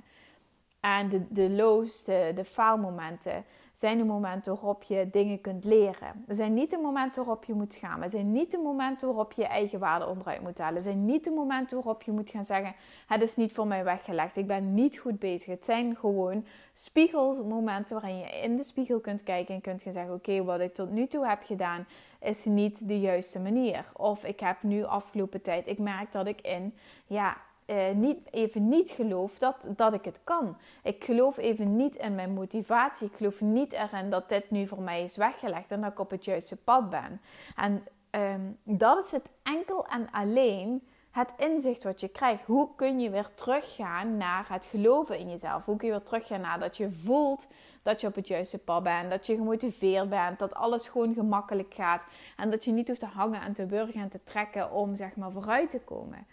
En 0.79 1.09
de, 1.09 1.25
de 1.29 1.49
lows, 1.49 2.03
de, 2.03 2.31
de 2.35 2.45
faalmomenten, 2.45 3.45
zijn 3.73 3.97
de 3.97 4.03
momenten 4.03 4.53
waarop 4.53 4.83
je 4.83 5.09
dingen 5.11 5.41
kunt 5.41 5.65
leren. 5.65 6.23
Het 6.27 6.37
zijn 6.37 6.53
niet 6.53 6.69
de 6.69 6.77
momenten 6.77 7.25
waarop 7.25 7.43
je 7.43 7.53
moet 7.53 7.75
gaan. 7.75 8.01
Het 8.01 8.11
zijn 8.11 8.31
niet 8.31 8.51
de 8.51 8.57
momenten 8.57 9.07
waarop 9.07 9.31
je 9.31 9.41
je 9.41 9.47
eigen 9.47 9.79
waarde 9.79 10.07
onderuit 10.07 10.41
moet 10.41 10.57
halen. 10.57 10.75
Het 10.75 10.83
zijn 10.83 11.05
niet 11.05 11.23
de 11.23 11.31
momenten 11.31 11.77
waarop 11.77 12.01
je 12.01 12.11
moet 12.11 12.29
gaan 12.29 12.45
zeggen: 12.45 12.75
Het 13.07 13.21
is 13.21 13.35
niet 13.35 13.53
voor 13.53 13.67
mij 13.67 13.83
weggelegd. 13.83 14.35
Ik 14.35 14.47
ben 14.47 14.73
niet 14.73 14.97
goed 14.97 15.19
bezig. 15.19 15.47
Het 15.47 15.65
zijn 15.65 15.95
gewoon 15.95 16.45
spiegelmomenten 16.73 18.01
waarin 18.01 18.19
je 18.19 18.41
in 18.41 18.57
de 18.57 18.63
spiegel 18.63 18.99
kunt 18.99 19.23
kijken 19.23 19.55
en 19.55 19.61
kunt 19.61 19.83
gaan 19.83 19.93
zeggen: 19.93 20.13
Oké, 20.13 20.43
wat 20.43 20.59
ik 20.59 20.73
tot 20.73 20.91
nu 20.91 21.07
toe 21.07 21.27
heb 21.27 21.43
gedaan 21.43 21.87
is 22.21 22.45
niet 22.45 22.87
de 22.87 22.99
juiste 22.99 23.39
manier. 23.39 23.85
Of 23.93 24.25
ik 24.25 24.39
heb 24.39 24.63
nu 24.63 24.83
afgelopen 24.83 25.41
tijd, 25.41 25.67
ik 25.67 25.77
merk 25.77 26.11
dat 26.11 26.27
ik 26.27 26.41
in 26.41 26.73
ja, 27.05 27.37
uh, 27.71 27.91
niet, 27.95 28.17
even 28.29 28.69
niet 28.69 28.89
geloof 28.89 29.37
dat, 29.37 29.65
dat 29.75 29.93
ik 29.93 30.05
het 30.05 30.19
kan. 30.23 30.57
Ik 30.83 31.03
geloof 31.03 31.37
even 31.37 31.75
niet 31.75 31.95
in 31.95 32.15
mijn 32.15 32.33
motivatie. 32.33 33.07
Ik 33.07 33.15
geloof 33.15 33.41
niet 33.41 33.73
erin 33.73 34.09
dat 34.09 34.29
dit 34.29 34.51
nu 34.51 34.67
voor 34.67 34.81
mij 34.81 35.03
is 35.03 35.17
weggelegd 35.17 35.71
en 35.71 35.81
dat 35.81 35.91
ik 35.91 35.99
op 35.99 36.09
het 36.09 36.25
juiste 36.25 36.55
pad 36.55 36.89
ben. 36.89 37.21
En 37.55 37.83
ehm, 38.09 38.41
dat 38.63 39.05
is 39.05 39.11
het 39.11 39.29
enkel 39.43 39.87
en 39.87 40.07
alleen 40.11 40.87
het 41.11 41.33
inzicht 41.37 41.83
wat 41.83 41.99
je 41.99 42.07
krijgt. 42.07 42.45
Hoe 42.45 42.69
kun 42.75 42.99
je 42.99 43.09
weer 43.09 43.29
teruggaan 43.35 44.17
naar 44.17 44.45
het 44.49 44.65
geloven 44.65 45.19
in 45.19 45.29
jezelf? 45.29 45.65
Hoe 45.65 45.75
kun 45.75 45.87
je 45.87 45.93
weer 45.93 46.03
teruggaan 46.03 46.41
naar 46.41 46.59
dat 46.59 46.77
je 46.77 46.91
voelt 46.91 47.47
dat 47.83 48.01
je 48.01 48.07
op 48.07 48.15
het 48.15 48.27
juiste 48.27 48.57
pad 48.57 48.83
bent, 48.83 49.09
dat 49.09 49.27
je 49.27 49.35
gemotiveerd 49.35 50.09
bent, 50.09 50.39
dat 50.39 50.53
alles 50.53 50.87
gewoon 50.87 51.13
gemakkelijk 51.13 51.73
gaat 51.73 52.03
en 52.37 52.49
dat 52.49 52.65
je 52.65 52.71
niet 52.71 52.87
hoeft 52.87 52.99
te 52.99 53.05
hangen 53.05 53.41
en 53.41 53.53
te 53.53 53.65
burgen 53.65 54.01
en 54.01 54.09
te 54.09 54.23
trekken 54.23 54.71
om 54.71 54.95
zeg 54.95 55.15
maar 55.15 55.31
vooruit 55.31 55.69
te 55.69 55.79
komen. 55.79 56.27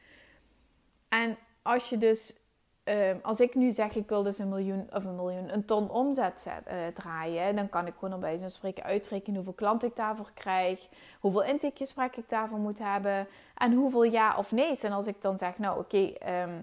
En 1.08 1.36
als 1.62 1.88
je 1.88 1.98
dus, 1.98 2.36
ehm, 2.84 3.16
als 3.22 3.40
ik 3.40 3.54
nu 3.54 3.72
zeg 3.72 3.94
ik 3.94 4.08
wil 4.08 4.22
dus 4.22 4.38
een 4.38 4.48
miljoen 4.48 4.88
of 4.92 5.04
een 5.04 5.16
miljoen, 5.16 5.52
een 5.52 5.64
ton 5.64 5.90
omzet 5.90 6.40
zet, 6.40 6.62
uh, 6.68 6.86
draaien, 6.94 7.56
dan 7.56 7.68
kan 7.68 7.86
ik 7.86 7.94
gewoon 7.94 8.12
erbij 8.12 8.30
bij 8.30 8.38
zo'n 8.38 8.50
spreken 8.50 8.82
uitrekenen 8.82 9.34
hoeveel 9.34 9.52
klanten 9.52 9.88
ik 9.88 9.96
daarvoor 9.96 10.30
krijg, 10.34 10.88
hoeveel 11.20 11.44
intakegesprekken 11.44 12.22
ik 12.22 12.28
daarvoor 12.28 12.58
moet 12.58 12.78
hebben 12.78 13.28
en 13.54 13.72
hoeveel 13.72 14.04
ja 14.04 14.36
of 14.36 14.52
nee. 14.52 14.78
En 14.80 14.92
als 14.92 15.06
ik 15.06 15.22
dan 15.22 15.38
zeg, 15.38 15.58
nou 15.58 15.78
oké, 15.78 16.12
ehm, 16.12 16.60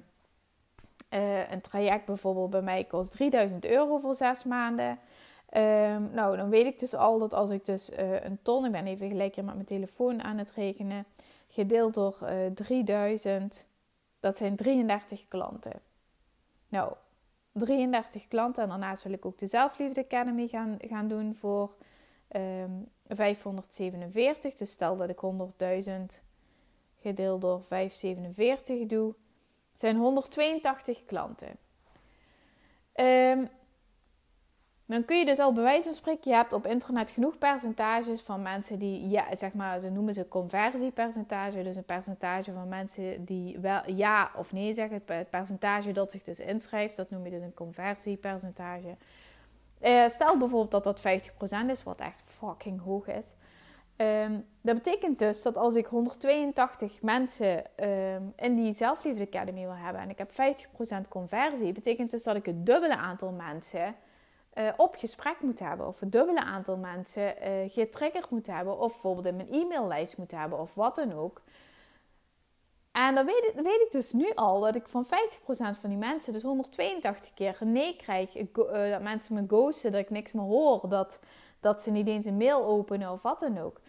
eh, 1.10 1.51
een 1.51 1.62
traject 1.62 2.05
bijvoorbeeld 2.05 2.49
bij 2.49 2.62
mij 2.62 2.84
kost 2.84 3.12
3000 3.12 3.65
euro 3.65 3.97
voor 3.97 4.15
zes 4.15 4.43
maanden. 4.43 4.99
Um, 5.58 6.10
nou, 6.13 6.38
dan 6.38 6.49
weet 6.49 6.65
ik 6.65 6.79
dus 6.79 6.93
al 6.93 7.19
dat 7.19 7.34
als 7.34 7.49
ik 7.49 7.65
dus 7.65 7.89
uh, 7.89 8.23
een 8.23 8.39
ton, 8.41 8.65
ik 8.65 8.71
ben 8.71 8.88
even 8.88 9.08
gelijk 9.08 9.36
hier 9.36 9.43
met 9.43 9.53
mijn 9.53 9.65
telefoon 9.65 10.23
aan 10.23 10.38
het 10.38 10.51
rekenen, 10.51 11.05
gedeeld 11.47 11.93
door 11.93 12.17
uh, 12.23 12.29
3000, 12.55 13.65
dat 14.25 14.38
zijn 14.38 14.55
33 14.55 15.27
klanten. 15.27 15.81
Nou, 16.67 16.93
33 17.51 18.27
klanten. 18.27 18.63
En 18.63 18.69
daarnaast 18.69 19.03
wil 19.03 19.13
ik 19.13 19.25
ook 19.25 19.38
de 19.38 19.47
Zelfliefde 19.47 20.03
Academy 20.03 20.47
gaan, 20.47 20.77
gaan 20.79 21.07
doen 21.07 21.35
voor 21.35 21.75
um, 22.29 22.89
ehm, 23.07 23.15
547. 23.15 24.55
Dus 24.55 24.71
stel 24.71 24.97
dat 24.97 25.09
ik 25.09 25.19
100.000 25.19 26.21
gedeeld 26.99 27.41
door 27.41 27.63
547 27.63 28.85
doe. 28.85 29.15
zijn 29.73 29.97
182 29.97 31.05
klanten. 31.05 31.57
Um, 32.95 33.49
dan 34.85 35.05
kun 35.05 35.17
je 35.17 35.25
dus 35.25 35.39
al 35.39 35.51
bij 35.51 35.63
wijze 35.63 35.83
van 35.83 35.93
spreken, 35.93 36.31
je 36.31 36.37
hebt 36.37 36.53
op 36.53 36.67
internet 36.67 37.11
genoeg 37.11 37.37
percentages 37.37 38.21
van 38.21 38.41
mensen 38.41 38.79
die, 38.79 39.09
ja, 39.09 39.35
zeg 39.35 39.53
maar, 39.53 39.79
ze 39.79 39.89
noemen 39.89 40.13
ze 40.13 40.27
conversiepercentage. 40.27 41.63
Dus 41.63 41.75
een 41.75 41.83
percentage 41.83 42.53
van 42.53 42.67
mensen 42.67 43.25
die 43.25 43.59
wel 43.59 43.81
ja 43.91 44.31
of 44.35 44.53
nee 44.53 44.73
zeggen. 44.73 45.01
Het 45.05 45.29
percentage 45.29 45.91
dat 45.91 46.11
zich 46.11 46.23
dus 46.23 46.39
inschrijft, 46.39 46.95
dat 46.95 47.09
noem 47.09 47.23
je 47.23 47.29
dus 47.29 47.41
een 47.41 47.53
conversiepercentage. 47.53 48.95
Uh, 49.81 50.07
stel 50.07 50.37
bijvoorbeeld 50.37 50.71
dat 50.71 50.83
dat 50.83 51.01
50% 51.67 51.69
is, 51.69 51.83
wat 51.83 51.99
echt 51.99 52.21
fucking 52.25 52.81
hoog 52.81 53.07
is. 53.07 53.35
Um, 53.97 54.45
dat 54.61 54.75
betekent 54.75 55.19
dus 55.19 55.41
dat 55.41 55.57
als 55.57 55.75
ik 55.75 55.85
182 55.85 57.01
mensen 57.01 57.63
um, 57.83 58.33
in 58.35 58.55
die 58.55 58.73
Zelfliefde 58.73 59.25
Academy 59.25 59.61
wil 59.61 59.75
hebben 59.75 60.01
en 60.01 60.09
ik 60.09 60.17
heb 60.17 60.31
50% 60.31 61.07
conversie, 61.09 61.71
betekent 61.71 62.11
dus 62.11 62.23
dat 62.23 62.35
ik 62.35 62.45
het 62.45 62.65
dubbele 62.65 62.97
aantal 62.97 63.31
mensen 63.31 63.95
uh, 64.55 64.69
op 64.77 64.95
gesprek 64.95 65.35
moet 65.39 65.59
hebben. 65.59 65.87
Of 65.87 66.01
een 66.01 66.09
dubbele 66.09 66.43
aantal 66.43 66.77
mensen 66.77 67.35
uh, 67.47 67.71
getriggerd 67.71 68.29
moet 68.29 68.47
hebben. 68.47 68.79
Of 68.79 68.91
bijvoorbeeld 68.91 69.25
in 69.25 69.35
mijn 69.35 69.53
e-maillijst 69.53 70.17
moet 70.17 70.31
hebben. 70.31 70.59
Of 70.59 70.73
wat 70.73 70.95
dan 70.95 71.13
ook. 71.13 71.41
En 72.91 73.15
dan 73.15 73.25
weet 73.25 73.81
ik, 73.85 73.87
dus 73.91 74.13
nu 74.13 74.31
al 74.35 74.59
dat 74.59 74.75
ik 74.75 74.87
van 74.87 75.05
50% 75.05 75.07
van 75.79 75.89
die 75.89 75.97
mensen 75.97 76.33
dus 76.33 76.41
182 76.41 77.33
keer 77.33 77.57
nee 77.59 77.95
krijg. 77.95 78.35
Uh, 78.37 78.43
dat 78.91 79.01
mensen 79.01 79.35
me 79.35 79.43
ghosten, 79.47 79.91
dat 79.91 80.01
ik 80.01 80.09
niks 80.09 80.31
meer 80.31 80.43
hoor. 80.43 80.89
Dat, 80.89 81.19
dat 81.59 81.83
ze 81.83 81.91
niet 81.91 82.07
eens 82.07 82.25
een 82.25 82.37
mail 82.37 82.65
openen 82.65 83.11
of 83.11 83.21
wat 83.21 83.39
dan 83.39 83.57
ook. 83.57 83.81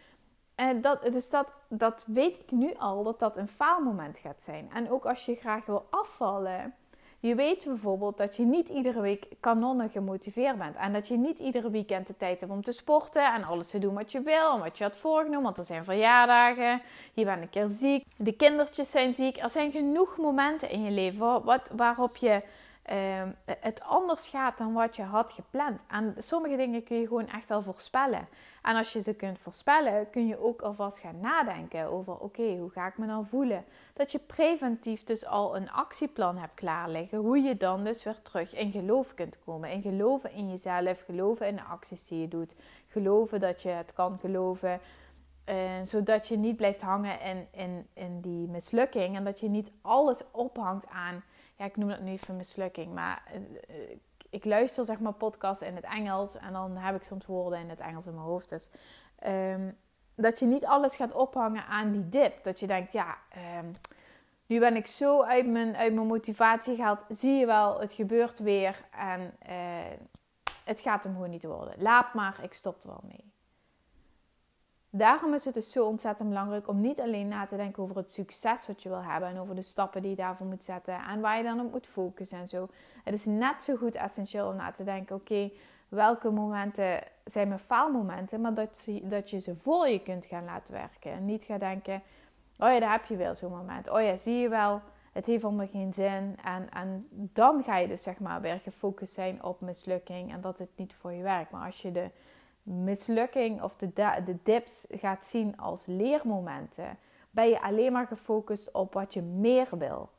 En 0.54 0.80
dat, 0.80 1.02
dus 1.02 1.30
dat, 1.30 1.52
dat 1.68 2.04
weet 2.06 2.38
ik 2.38 2.50
nu 2.50 2.74
al 2.78 3.02
dat 3.02 3.18
dat 3.18 3.36
een 3.36 3.48
faalmoment 3.48 4.18
gaat 4.18 4.42
zijn. 4.42 4.70
En 4.72 4.90
ook 4.90 5.06
als 5.06 5.26
je 5.26 5.34
graag 5.34 5.66
wil 5.66 5.86
afvallen 5.90 6.74
je 7.20 7.34
weet 7.34 7.64
bijvoorbeeld 7.64 8.18
dat 8.18 8.36
je 8.36 8.44
niet 8.44 8.68
iedere 8.68 9.00
week 9.00 9.26
kanonnen 9.40 9.90
gemotiveerd 9.90 10.58
bent. 10.58 10.76
En 10.76 10.92
dat 10.92 11.08
je 11.08 11.16
niet 11.16 11.38
iedere 11.38 11.70
weekend 11.70 12.06
de 12.06 12.16
tijd 12.16 12.40
hebt 12.40 12.52
om 12.52 12.62
te 12.62 12.72
sporten 12.72 13.34
en 13.34 13.44
alles 13.44 13.70
te 13.70 13.78
doen 13.78 13.94
wat 13.94 14.12
je 14.12 14.20
wil 14.20 14.52
en 14.52 14.60
wat 14.60 14.78
je 14.78 14.84
had 14.84 14.96
voorgenomen. 14.96 15.42
Want 15.42 15.58
er 15.58 15.64
zijn 15.64 15.84
verjaardagen, 15.84 16.82
je 17.12 17.24
bent 17.24 17.42
een 17.42 17.50
keer 17.50 17.66
ziek, 17.66 18.04
de 18.16 18.32
kindertjes 18.32 18.90
zijn 18.90 19.14
ziek. 19.14 19.36
Er 19.36 19.50
zijn 19.50 19.72
genoeg 19.72 20.16
momenten 20.16 20.70
in 20.70 20.82
je 20.82 20.90
leven 20.90 21.42
waarop 21.76 22.16
je 22.16 22.42
uh, 22.92 23.22
het 23.60 23.82
anders 23.82 24.28
gaat 24.28 24.58
dan 24.58 24.72
wat 24.72 24.96
je 24.96 25.02
had 25.02 25.32
gepland. 25.32 25.84
En 25.88 26.14
sommige 26.18 26.56
dingen 26.56 26.84
kun 26.84 27.00
je 27.00 27.06
gewoon 27.06 27.28
echt 27.28 27.50
al 27.50 27.62
voorspellen. 27.62 28.28
En 28.62 28.76
als 28.76 28.92
je 28.92 29.02
ze 29.02 29.14
kunt 29.14 29.38
voorspellen, 29.38 30.10
kun 30.10 30.26
je 30.26 30.40
ook 30.40 30.62
alvast 30.62 30.98
gaan 30.98 31.20
nadenken 31.20 31.86
over: 31.86 32.18
oké, 32.18 32.56
hoe 32.56 32.70
ga 32.70 32.86
ik 32.86 32.98
me 32.98 33.06
dan 33.06 33.26
voelen? 33.26 33.64
Dat 33.92 34.12
je 34.12 34.18
preventief 34.18 35.04
dus 35.04 35.26
al 35.26 35.56
een 35.56 35.70
actieplan 35.70 36.36
hebt 36.36 36.54
klaar 36.54 36.88
liggen, 36.88 37.18
hoe 37.18 37.40
je 37.40 37.56
dan 37.56 37.84
dus 37.84 38.04
weer 38.04 38.22
terug 38.22 38.54
in 38.54 38.70
geloof 38.70 39.14
kunt 39.14 39.38
komen. 39.44 39.70
In 39.70 39.82
geloven 39.82 40.32
in 40.32 40.50
jezelf, 40.50 41.00
geloven 41.00 41.46
in 41.46 41.56
de 41.56 41.62
acties 41.62 42.08
die 42.08 42.20
je 42.20 42.28
doet, 42.28 42.56
geloven 42.88 43.40
dat 43.40 43.62
je 43.62 43.68
het 43.68 43.92
kan 43.92 44.18
geloven. 44.20 44.80
Uh, 45.48 45.56
zodat 45.84 46.28
je 46.28 46.36
niet 46.36 46.56
blijft 46.56 46.80
hangen 46.80 47.20
in, 47.52 47.86
in 47.94 48.20
die 48.20 48.48
mislukking 48.48 49.16
en 49.16 49.24
dat 49.24 49.40
je 49.40 49.48
niet 49.48 49.72
alles 49.82 50.22
ophangt 50.30 50.88
aan 50.88 51.22
ja, 51.56 51.64
ik 51.64 51.76
noem 51.76 51.88
dat 51.88 52.00
nu 52.00 52.10
even 52.10 52.36
mislukking, 52.36 52.94
maar 52.94 53.22
ik 54.30 54.44
luister 54.44 54.84
zeg 54.84 55.00
maar 55.00 55.12
podcasts 55.12 55.62
in 55.62 55.74
het 55.74 55.84
Engels 55.84 56.36
en 56.36 56.52
dan 56.52 56.76
heb 56.76 56.96
ik 56.96 57.02
soms 57.02 57.26
woorden 57.26 57.58
in 57.58 57.68
het 57.68 57.80
Engels 57.80 58.06
in 58.06 58.14
mijn 58.14 58.26
hoofd. 58.26 58.48
Dus 58.48 58.70
ehm, 59.18 59.70
dat 60.14 60.38
je 60.38 60.46
niet 60.46 60.64
alles 60.64 60.96
gaat 60.96 61.12
ophangen 61.12 61.66
aan 61.66 61.92
die 61.92 62.08
dip. 62.08 62.44
Dat 62.44 62.60
je 62.60 62.66
denkt, 62.66 62.92
ja, 62.92 63.16
ehm, 63.28 63.72
nu 64.46 64.58
ben 64.58 64.76
ik 64.76 64.86
zo 64.86 65.22
uit 65.22 65.46
mijn, 65.46 65.76
uit 65.76 65.94
mijn 65.94 66.06
motivatie 66.06 66.76
gehaald. 66.76 67.04
Zie 67.08 67.34
je 67.34 67.46
wel, 67.46 67.80
het 67.80 67.92
gebeurt 67.92 68.38
weer 68.38 68.84
en 68.90 69.20
uh, 69.48 69.96
het 70.64 70.80
gaat 70.80 71.04
hem 71.04 71.12
gewoon 71.12 71.30
niet 71.30 71.44
worden. 71.44 71.74
Laat 71.78 72.14
maar, 72.14 72.38
ik 72.42 72.52
stop 72.52 72.82
er 72.82 72.88
wel 72.88 73.02
mee. 73.02 73.25
Daarom 74.90 75.34
is 75.34 75.44
het 75.44 75.54
dus 75.54 75.72
zo 75.72 75.86
ontzettend 75.86 76.28
belangrijk 76.28 76.68
om 76.68 76.80
niet 76.80 77.00
alleen 77.00 77.28
na 77.28 77.46
te 77.46 77.56
denken 77.56 77.82
over 77.82 77.96
het 77.96 78.12
succes 78.12 78.66
wat 78.66 78.82
je 78.82 78.88
wil 78.88 79.02
hebben 79.02 79.28
en 79.28 79.38
over 79.38 79.54
de 79.54 79.62
stappen 79.62 80.02
die 80.02 80.10
je 80.10 80.16
daarvoor 80.16 80.46
moet 80.46 80.64
zetten 80.64 80.98
en 81.08 81.20
waar 81.20 81.36
je 81.36 81.42
dan 81.42 81.60
op 81.60 81.72
moet 81.72 81.86
focussen 81.86 82.38
en 82.38 82.48
zo. 82.48 82.68
Het 83.04 83.14
is 83.14 83.24
net 83.24 83.62
zo 83.62 83.76
goed 83.76 83.94
essentieel 83.94 84.48
om 84.48 84.56
na 84.56 84.72
te 84.72 84.84
denken: 84.84 85.16
oké, 85.16 85.50
welke 85.88 86.30
momenten 86.30 87.00
zijn 87.24 87.48
mijn 87.48 87.60
faalmomenten, 87.60 88.40
maar 88.40 88.54
dat, 88.54 88.88
dat 89.02 89.30
je 89.30 89.40
ze 89.40 89.54
voor 89.54 89.88
je 89.88 90.02
kunt 90.02 90.26
gaan 90.26 90.44
laten 90.44 90.74
werken. 90.74 91.12
En 91.12 91.24
niet 91.24 91.44
gaan 91.44 91.58
denken: 91.58 92.02
oh 92.58 92.72
ja, 92.72 92.80
daar 92.80 92.92
heb 92.92 93.04
je 93.04 93.16
weer 93.16 93.34
zo'n 93.34 93.50
moment. 93.50 93.90
Oh 93.90 94.00
ja, 94.00 94.16
zie 94.16 94.36
je 94.36 94.48
wel, 94.48 94.80
het 95.12 95.26
heeft 95.26 95.44
allemaal 95.44 95.68
geen 95.68 95.92
zin. 95.92 96.36
En, 96.44 96.70
en 96.70 97.08
dan 97.10 97.62
ga 97.64 97.76
je 97.76 97.88
dus 97.88 98.02
zeg 98.02 98.18
maar 98.18 98.40
weer 98.40 98.60
gefocust 98.60 99.12
zijn 99.12 99.44
op 99.44 99.60
mislukking 99.60 100.32
en 100.32 100.40
dat 100.40 100.58
het 100.58 100.70
niet 100.76 100.94
voor 100.94 101.12
je 101.12 101.22
werkt. 101.22 101.50
Maar 101.50 101.66
als 101.66 101.82
je 101.82 101.92
de 101.92 102.10
mislukking 102.66 103.62
of 103.62 103.76
de, 103.76 103.92
de 104.24 104.36
dips 104.42 104.86
gaat 104.90 105.26
zien 105.26 105.56
als 105.58 105.86
leermomenten, 105.86 106.98
ben 107.30 107.48
je 107.48 107.62
alleen 107.62 107.92
maar 107.92 108.06
gefocust 108.06 108.72
op 108.72 108.94
wat 108.94 109.14
je 109.14 109.22
meer 109.22 109.68
wil. 109.78 110.10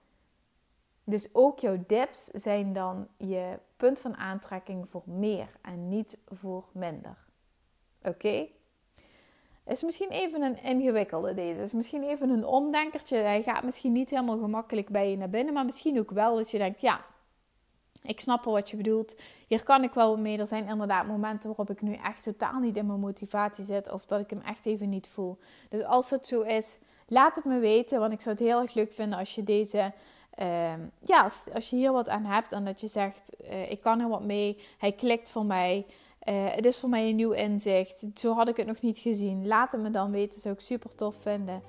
Dus 1.04 1.30
ook 1.34 1.60
jouw 1.60 1.84
dips 1.88 2.26
zijn 2.26 2.74
dan 2.74 3.08
je 3.18 3.60
punt 3.78 4.00
van 4.00 4.16
aantrekking 4.16 4.90
voor 4.90 5.04
meer 5.06 5.48
en 5.62 5.90
niet 5.90 6.18
voor 6.26 6.66
minder. 6.72 7.18
Oké? 8.04 8.48
Is 9.66 9.84
misschien 9.84 10.10
even 10.10 10.42
een 10.42 10.64
ingewikkelde 10.64 11.34
deze. 11.34 11.62
Is 11.62 11.72
misschien 11.72 12.04
even 12.04 12.30
een 12.30 12.46
omdenkertje. 12.46 13.18
Hij 13.18 13.44
gaat 13.44 13.64
misschien 13.64 13.92
niet 13.92 14.10
helemaal 14.10 14.38
gemakkelijk 14.38 14.90
bij 14.90 15.10
je 15.10 15.18
naar 15.18 15.30
binnen, 15.30 15.54
maar 15.54 15.66
misschien 15.66 16.00
ook 16.00 16.12
wel 16.12 16.36
dat 16.36 16.52
je 16.52 16.58
denkt: 16.58 16.82
ja, 16.82 17.06
ik 18.04 18.20
snap 18.20 18.44
wel 18.44 18.54
wat 18.54 18.70
je 18.70 18.78
bedoelt. 18.78 19.16
Hier 19.48 19.64
kan 19.64 19.84
ik 19.84 19.94
wel 19.94 20.18
mee. 20.18 20.38
Er 20.38 20.48
zijn 20.48 20.68
inderdaad 20.68 21.08
momenten 21.08 21.48
waarop 21.48 21.70
ik 21.70 21.82
nu 21.82 21.94
echt 21.94 22.24
totaal 22.24 22.60
niet 22.60 22.78
in 22.78 22.86
mijn 22.86 23.00
motivatie 23.00 23.64
zit. 23.64 23.92
Of 23.92 24.06
dat 24.06 24.20
ik 24.20 24.30
hem 24.30 24.42
echt 24.42 24.66
even 24.66 24.90
niet 24.90 25.08
voel. 25.08 25.38
Dus 25.70 25.84
als 25.84 26.10
het 26.10 26.28
zo 26.28 26.42
is, 26.42 26.80
laat 27.08 27.36
het 27.36 27.46
me 27.46 27.60
weten. 27.60 28.00
Want 28.00 28.14
ik 28.14 28.22
zou 28.22 28.36
het 28.36 28.44
heel 28.44 28.62
erg 28.62 28.74
leuk 28.74 28.94
vinden 28.94 29.20
als 29.20 29.36
je 29.36 29.44
deze. 29.44 29.94
Ehm, 30.34 30.80
ja, 31.02 31.30
als, 31.54 31.70
je 31.70 31.76
hier 31.76 31.92
wat 31.92 32.10
aan 32.10 32.26
hebt 32.26 32.52
en 32.52 32.66
dat 32.66 32.82
je 32.82 32.88
zegt: 32.88 33.32
uh, 33.42 33.72
Ik 33.72 33.82
kan 33.82 34.00
er 34.00 34.10
wat 34.10 34.24
mee. 34.24 34.58
Hij 34.78 34.92
klikt 34.92 35.30
voor 35.30 35.46
mij. 35.46 35.86
Uh, 36.30 36.46
het 36.50 36.66
is 36.66 36.80
voor 36.80 36.90
mij 36.90 37.10
een 37.10 37.16
nieuw 37.16 37.32
inzicht. 37.32 38.06
Zo 38.14 38.34
had 38.34 38.48
ik 38.48 38.58
het 38.58 38.68
nog 38.68 38.82
niet 38.82 38.98
gezien. 38.98 39.48
Laat 39.48 39.72
het 39.72 39.82
me 39.82 39.90
dan 39.90 40.12
weten. 40.12 40.42
Zou 40.42 40.54
ik 40.54 40.62
super 40.62 40.96
tof 40.96 41.16
vinden. 41.16 41.62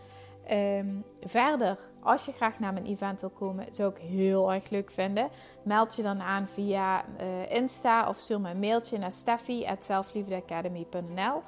Um, 0.52 1.04
verder, 1.20 1.78
als 2.00 2.24
je 2.24 2.32
graag 2.32 2.58
naar 2.58 2.72
mijn 2.72 2.87
event 2.87 3.20
wil 3.20 3.30
komen, 3.30 3.66
zou 3.70 3.94
ik 3.94 3.98
heel 3.98 4.52
erg 4.52 4.70
leuk 4.70 4.90
vinden. 4.90 5.28
Meld 5.62 5.96
je 5.96 6.02
dan 6.02 6.20
aan 6.20 6.46
via 6.46 7.04
uh, 7.20 7.52
Insta 7.52 8.08
of 8.08 8.16
stuur 8.16 8.40
me 8.40 8.50
een 8.50 8.58
mailtje 8.58 8.98
naar 8.98 9.12
steffi.selfliefdeacademy.nl 9.12 11.42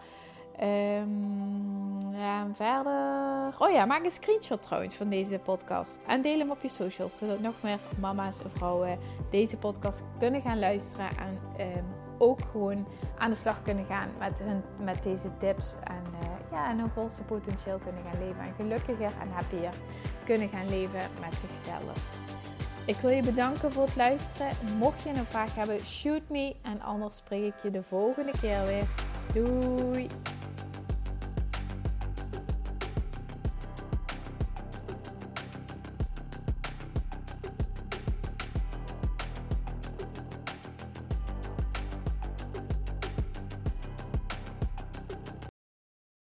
um, 0.63 1.99
ja, 2.13 2.47
verder... 2.53 3.55
Oh 3.59 3.71
ja, 3.71 3.85
maak 3.85 4.05
een 4.05 4.11
screenshot 4.11 4.63
trouwens 4.63 4.95
van 4.95 5.09
deze 5.09 5.39
podcast. 5.39 6.01
En 6.07 6.23
deel 6.23 6.39
hem 6.39 6.51
op 6.51 6.63
je 6.63 6.69
socials, 6.69 7.17
zodat 7.17 7.41
nog 7.41 7.55
meer 7.63 7.79
mama's 7.99 8.45
of 8.45 8.53
vrouwen 8.53 8.99
deze 9.31 9.57
podcast 9.57 10.05
kunnen 10.19 10.43
gaan 10.43 10.59
luisteren. 10.59 11.09
En 11.09 11.39
um, 11.77 11.85
ook 12.21 12.41
gewoon 12.51 12.87
aan 13.19 13.31
de 13.31 13.37
slag 13.37 13.63
kunnen 13.63 13.85
gaan 13.85 14.09
met, 14.19 14.39
hun, 14.43 14.63
met 14.85 15.03
deze 15.03 15.37
tips. 15.37 15.75
En, 15.85 16.03
uh, 16.23 16.29
ja, 16.51 16.71
en 16.71 16.79
hun 16.79 16.91
volste 16.91 17.23
potentieel 17.23 17.79
kunnen 17.79 18.03
gaan 18.03 18.27
leven. 18.27 18.41
En 18.41 18.55
gelukkiger 18.57 19.13
en 19.21 19.29
happier 19.31 19.73
kunnen 20.25 20.49
gaan 20.49 20.69
leven 20.69 21.01
met 21.21 21.39
zichzelf. 21.39 22.11
Ik 22.87 22.97
wil 22.97 23.11
je 23.11 23.23
bedanken 23.23 23.73
voor 23.73 23.85
het 23.85 23.97
luisteren. 23.97 24.53
Mocht 24.79 25.03
je 25.03 25.09
een 25.09 25.25
vraag 25.25 25.55
hebben, 25.55 25.79
shoot 25.79 26.29
me. 26.29 26.57
En 26.63 26.83
anders 26.83 27.17
spreek 27.17 27.55
ik 27.55 27.63
je 27.63 27.71
de 27.71 27.83
volgende 27.83 28.33
keer 28.41 28.65
weer. 28.67 28.87
Doei! 29.33 30.09